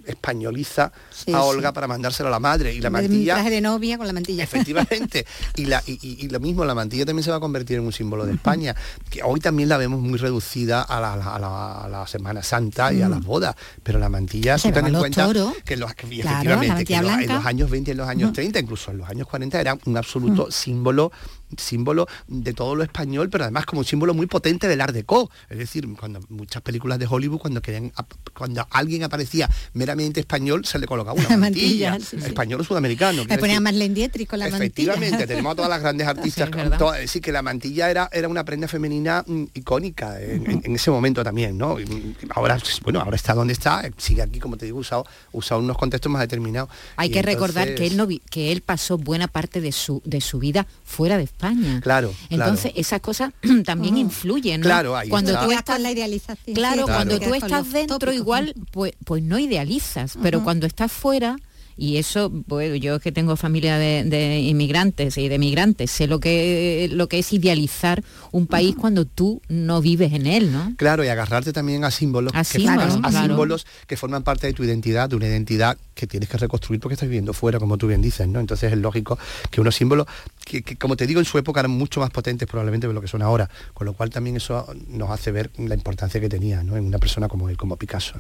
[0.05, 1.43] españoliza Sí, a sí.
[1.43, 2.73] Olga para mandárselo a la madre.
[2.73, 4.43] Y la mantilla traje de novia con la mantilla.
[4.43, 5.25] Efectivamente.
[5.55, 7.83] Y, la, y, y- y lo mismo, la mantilla también se va a convertir en
[7.85, 8.75] un símbolo de España,
[9.09, 12.91] que hoy también la vemos muy reducida a la, a la- a la Semana Santa
[12.91, 15.53] y a las bodas, pero la mantilla, Se ten en cuenta toros.
[15.63, 17.33] que, los, que Claro, efectivamente, que en los- en blanca.
[17.35, 19.97] los años 20 y en los años 30, incluso en los años 40, era un
[19.97, 21.11] absoluto símbolo
[21.57, 25.29] símbolo de todo lo español, pero además como un símbolo muy potente del Art Deco.
[25.49, 27.91] Es decir, cuando muchas películas de Hollywood, cuando querían,
[28.33, 32.25] cuando alguien aparecía meramente español, se le colocaba una La mantilla, mantilla, sí, sí.
[32.27, 33.21] español o sudamericano.
[33.21, 33.63] Le quiero ponía decir.
[33.63, 35.27] Marlene Dietrich con la Efectivamente, mantilla.
[35.27, 36.45] tenemos a todas las grandes artistas.
[36.47, 36.77] Sí, con ¿verdad?
[36.77, 40.75] todas- sí, que la mantilla era, era una prenda femenina mm, icónica en, en- en
[40.75, 41.79] ese momento también, ¿no?
[41.79, 45.05] Y, mm, Ahora, bueno, ahora está donde está, eh, sigue aquí, como te digo, usado,
[45.31, 46.69] usado en unos contextos más determinados.
[46.95, 50.01] Hay Y que recordar que él no vi- que él pasó buena parte de su
[50.05, 51.42] de su vida fuera de España.
[51.81, 52.81] Claro, Entonces claro.
[52.81, 53.33] esas cosas
[53.65, 54.65] también influyen, ¿no?
[54.65, 55.45] Claro, ahí cuando está.
[55.45, 56.55] tú estás la idealización.
[56.55, 58.15] Claro, cuando tú estás dentro tópicos.
[58.15, 61.37] igual, pues, pues no idealizas, pero cuando estás fuera,
[61.75, 66.19] y eso, pues yo que tengo familia de, de inmigrantes y de migrantes, sé lo
[66.19, 70.73] que, lo que es idealizar un país cuando tú no vives en él, ¿no?
[70.77, 73.27] Claro, y agarrarte también a símbolos, A que, símbolos, a claro.
[73.27, 76.93] símbolos que forman parte de tu identidad, de una identidad que tienes que reconstruir porque
[76.93, 78.39] estás viviendo fuera, como tú bien dices, ¿no?
[78.39, 79.17] Entonces es lógico
[79.49, 80.07] que unos símbolos
[80.45, 83.01] que, que, como te digo, en su época eran mucho más potentes probablemente de lo
[83.01, 86.63] que son ahora, con lo cual también eso nos hace ver la importancia que tenía,
[86.63, 86.75] ¿no?
[86.77, 88.13] En una persona como él, como Picasso.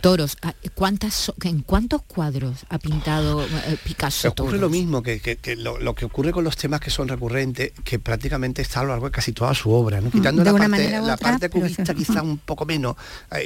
[0.00, 4.28] Toros, ah, ¿cuántas, ¿en cuántos cuadros ha pintado eh, Picasso?
[4.28, 4.60] ocurre toros?
[4.60, 7.72] lo mismo que, que- que lo, lo que ocurre con los temas que son recurrentes,
[7.84, 10.10] que prácticamente está a lo largo de casi toda su obra, ¿no?
[10.10, 12.96] quitando Mm, de la una parte, la otra, parte cubista quizá un poco menos,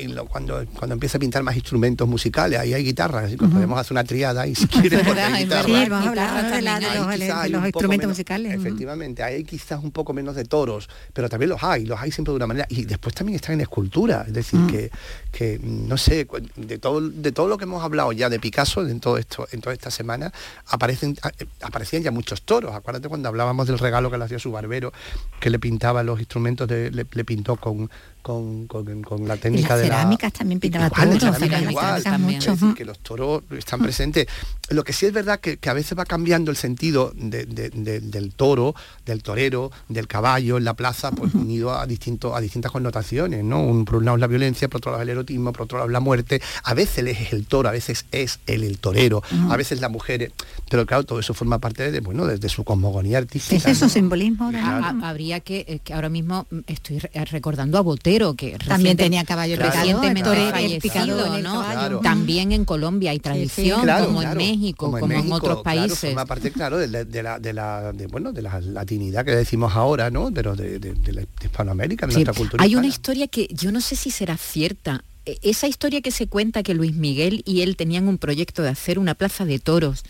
[0.08, 3.78] lo- cuando, cuando empieza a pintar más instrumentos musicales, ahí hay guitarras, así que podemos
[3.78, 5.64] hacer una triada y si quieres porque hay guitarra.
[5.84, 8.54] Sí, vamos a hablar de, la- de Ahí los, instrumentos musicales.
[8.54, 12.32] Efectivamente, hay quizás un poco menos de toros, pero también los hay, los hay siempre
[12.32, 12.66] de una manera.
[12.70, 14.66] Y después también están en escultura, es decir, Mm.
[14.68, 14.90] que,
[15.32, 19.00] que, no sé, de todo, de todo lo que hemos hablado ya de Picasso en
[19.00, 20.32] todo esto, en toda esta semana,
[20.66, 22.74] aparecen, eh, aparecían ya muchos toros.
[22.74, 24.92] Acuérdate cuando hablábamos del regalo que le hacía su barbero,
[25.40, 27.90] que le pintaba los instrumentos, de- le, le pintó con,
[28.26, 31.70] con, con- con la técnica las de la cerámicas también pintaba Igual, toros, cerámica cerámicas
[31.70, 32.02] igual.
[32.02, 32.38] también.
[32.40, 34.26] Es decir, que los toros están presentes.
[34.70, 37.70] Lo que sí es verdad que, que a veces va cambiando el sentido de- de-
[37.70, 38.74] de- del toro,
[39.04, 43.62] del torero, del caballo en la plaza, pues unido a, distintos a distintas connotaciones, ¿no?
[43.62, 45.88] Un, por un lado es la violencia, por otro lado el erotismo, por otro lado
[45.88, 46.42] la muerte.
[46.64, 50.32] A veces es el toro, a veces es el, el torero, a veces la mujer.
[50.68, 53.56] Pero claro, todo eso forma parte de, bueno, de, de su cosmogonía artística.
[53.56, 53.88] Es eso, ¿no?
[53.90, 54.50] simbolismo.
[55.04, 57.82] habría que, que ahora mismo mm, estoy re- recordando a
[58.16, 59.56] Que También reciente- tenía caballo.
[62.02, 65.80] También en Colombia hay tradición, Claro, como claro, en México, como, en, México, otros claro,
[65.80, 65.98] países.
[66.00, 69.32] forma parte, claro, de, la- de la, de la de, bueno, de la latinidad que
[69.34, 70.30] decimos ahora, ¿no?
[70.32, 72.64] Pero de, de- de la- de Hispanoamérica, de Sí, nuestra cultura.
[72.64, 75.04] Hay una historia que yo no sé si será cierta.
[75.24, 78.68] E- Esa historia que se cuenta que Luis Miguel y él tenían un proyecto de
[78.70, 80.04] hacer una plaza de toros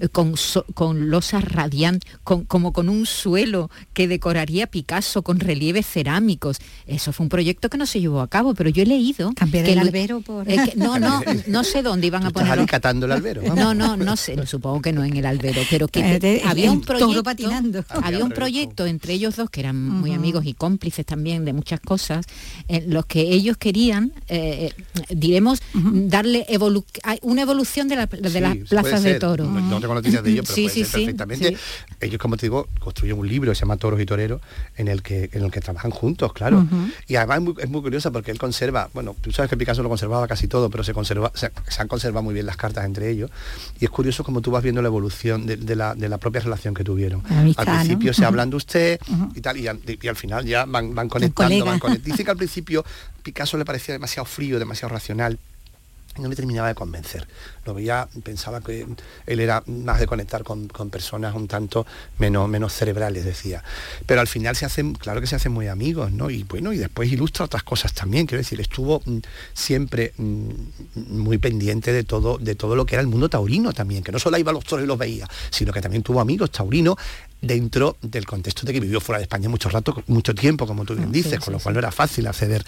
[0.00, 5.40] eh, con, so- con losas radiantes, con, como con un suelo que decoraría Picasso con
[5.40, 6.58] relieves cerámicos.
[6.86, 9.32] Eso fue un proyecto que no se llevó a cabo, pero yo he leído...
[9.34, 12.42] Cambiar que el albero por- eh, que- no, no, no sé dónde iban a Estás
[12.42, 12.62] ponerlo.
[12.62, 13.42] alicatando el albero.
[13.42, 13.56] vamos.
[13.58, 16.78] No, no, no sé, supongo que no en el albero, pero que Eh, había un
[16.80, 17.84] el toro proyecto, patinando.
[17.88, 21.80] había un proyecto entre ellos dos que eran muy amigos y cómplices también de muchas
[21.80, 22.26] cosas,
[22.68, 28.06] en los que ellos querían, eh, eh, diremos, darle evolu- hay una evolución de, la-
[28.06, 29.44] de Sí, las plazas de toro.
[29.68, 31.48] No, tengo noticias de ello, pero Sí, puede sí, ser perfectamente.
[31.50, 31.56] sí.
[32.00, 34.40] Ellos, como te digo, construyen un libro que se llama Toros y Toreros,
[34.76, 36.66] en el que, en el que trabajan juntos, claro.
[37.06, 39.82] Y además es muy, es muy curiosa porque él conserva, bueno, tú sabes que Picasso
[39.82, 42.84] lo conservaba casi todo, pero se conserva, se, se han conservado muy bien las cartas
[42.84, 43.30] entre ellos.
[43.80, 46.40] Y es curioso como tú vas viendo la evolución de, de la, de la propia
[46.40, 47.22] relación que tuvieron.
[47.28, 48.14] Amistad, al principio ¿no?
[48.14, 49.00] se hablan de usted
[49.34, 52.10] y tal, y, al- y al final ya van, van conectando, van conectando.
[52.10, 52.84] Dice que al principio
[53.22, 55.38] Picasso le parecía demasiado frío, demasiado racional
[56.18, 57.26] no me terminaba de convencer.
[57.64, 58.86] Lo veía, pensaba que
[59.26, 61.86] él era más de conectar con, con personas un tanto
[62.18, 63.62] menos, menos cerebrales, decía.
[64.06, 66.30] Pero al final se hacen, claro que se hacen muy amigos, ¿no?
[66.30, 69.18] Y bueno, y después ilustra otras cosas también, quiero decir, estuvo mm,
[69.54, 70.50] siempre mm,
[70.94, 74.18] muy pendiente de todo, de todo lo que era el mundo taurino también, que no
[74.18, 76.96] solo iba a los toros y los veía, sino que también tuvo amigos taurinos
[77.46, 80.94] dentro del contexto de que vivió fuera de España mucho rato, mucho tiempo, como tú
[80.94, 82.64] bien Ah, sí, dices, sí, con lo cual no era fácil acceder.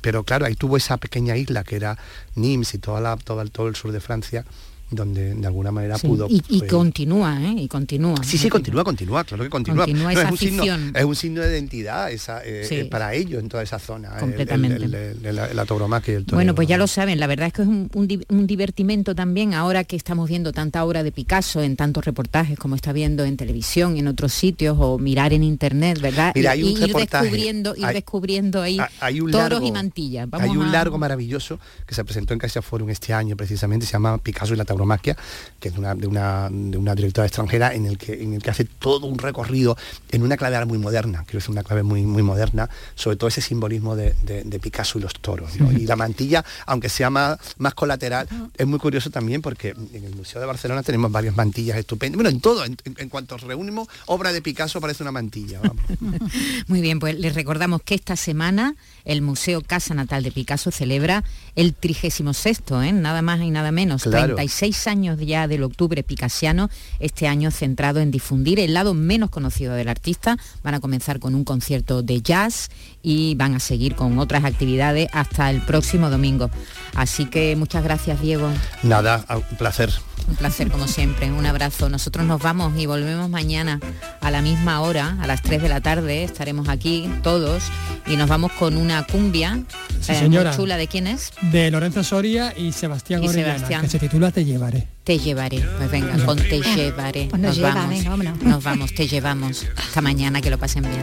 [0.00, 1.98] Pero claro, ahí tuvo esa pequeña isla que era
[2.34, 4.44] Nimes y toda la, todo, el, todo el sur de Francia,
[4.90, 6.26] donde de alguna manera Sí, pudo...
[6.28, 7.54] y, y pues, continúa, ¿eh?
[7.58, 8.16] Y continúa.
[8.24, 9.84] Sí, sí, continúa, continúa, claro que continúa.
[9.86, 10.64] Continúa No, esa es, un signo,
[10.94, 12.74] es un signo de identidad esa, eh, Sí.
[12.76, 14.14] eh, para ellos en toda esa zona.
[14.14, 14.84] el- Completamente.
[14.84, 16.36] El, el- el- y el toreo.
[16.36, 19.14] Bueno, pues ya lo saben, la verdad es que es un, un di- un divertimento
[19.14, 23.24] también ahora que estamos viendo tanta obra de Picasso en tantos reportajes como está viendo
[23.24, 26.32] en televisión, en otros sitios o mirar en internet, ¿verdad?
[26.34, 29.50] Mira, y, hay un y ir descubriendo, ir hay- descubriendo ahí Ha- hay un toros
[29.50, 30.28] largo- y mantillas.
[30.28, 33.86] Vamos hay un a- largo maravilloso que se presentó en Caixa Forum este año precisamente,
[33.86, 35.16] se llama Picasso y la tauromaquia,
[35.60, 38.42] que es de una, de una, de una directora extranjera en el, que, en el
[38.42, 39.76] que hace todo un recorrido
[40.10, 43.40] en una clave muy moderna, quiero decir una clave muy, muy moderna, sobre todo ese
[43.42, 45.56] simbolismo de, de- de Picasso y los toros.
[45.60, 45.70] ¿no?
[45.72, 48.26] Y la mantilla, aunque sea más, más colateral,
[48.56, 52.16] es muy curioso también porque en el Museo de Barcelona tenemos varias mantillas estupendas.
[52.16, 55.60] Bueno, en todo, en, cuanto reunimos obra de Picasso aparece una mantilla.
[55.62, 55.84] vamos.
[56.68, 58.74] Muy bien, pues les recordamos que esta semana
[59.04, 61.24] el Museo Casa Natal de Picasso celebra
[61.54, 62.92] el 36 ¿eh?
[62.92, 64.34] nada más y nada menos, Claro.
[64.36, 69.74] 36 años ya del octubre picasiano, este año centrado en difundir el lado menos conocido
[69.74, 70.36] del artista.
[70.62, 72.70] Van a comenzar con un concierto de jazz
[73.02, 76.50] y van a seguir con otras actividades hasta el próximo domingo.
[76.94, 78.48] Así que muchas gracias Diego.
[78.82, 79.90] Nada, un placer.
[80.30, 81.88] Un placer como siempre, un abrazo.
[81.90, 83.80] Nosotros nos vamos y volvemos mañana
[84.20, 87.64] a la misma hora, a las 3 de la tarde, estaremos aquí todos
[88.06, 89.58] y nos vamos con una cumbia
[90.00, 90.56] Sí, eh, muy señora.
[90.56, 91.32] chula de quién es?
[91.52, 93.82] De Lorenzo Soria y Sebastián Y Orellana, Sebastián.
[93.82, 94.86] que se titula Te llevaré.
[95.04, 95.60] Te llevaré.
[95.76, 97.26] Pues venga, con te llevaré.
[97.28, 97.90] Pues nos lleva, vamos.
[97.90, 98.42] venga, vámonos.
[98.42, 99.66] Nos vamos, te llevamos.
[99.76, 101.02] Hasta mañana, que lo pasen bien.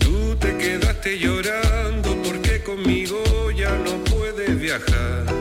[0.00, 3.16] Tú te quedaste llorando porque conmigo
[3.56, 5.35] ya no puedes viajar.